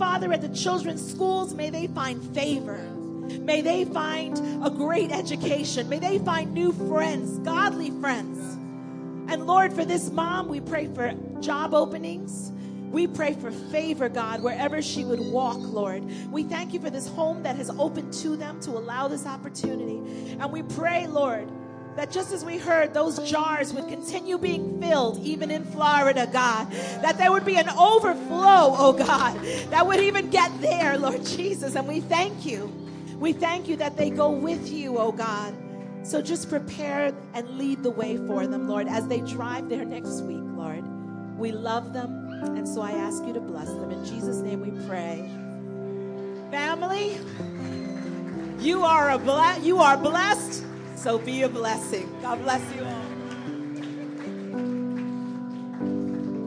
[0.00, 2.78] Father, at the children's schools, may they find favor.
[2.78, 5.90] May they find a great education.
[5.90, 8.38] May they find new friends, godly friends.
[9.30, 12.50] And Lord, for this mom, we pray for job openings.
[12.90, 16.02] We pray for favor, God, wherever she would walk, Lord.
[16.32, 20.34] We thank you for this home that has opened to them to allow this opportunity.
[20.40, 21.46] And we pray, Lord,
[21.96, 26.70] that just as we heard, those jars would continue being filled, even in Florida, God.
[27.02, 29.38] That there would be an overflow, oh God,
[29.70, 31.74] that would even get there, Lord Jesus.
[31.74, 32.72] And we thank you.
[33.18, 35.54] We thank you that they go with you, oh God.
[36.02, 40.22] So just prepare and lead the way for them, Lord, as they drive there next
[40.22, 40.82] week, Lord.
[41.38, 43.90] We love them, and so I ask you to bless them.
[43.90, 45.28] In Jesus' name we pray.
[46.50, 47.18] Family,
[48.58, 50.64] you are a ble- you are blessed,
[51.00, 52.14] so be a blessing.
[52.20, 53.02] God bless you all.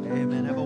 [0.05, 0.62] amen.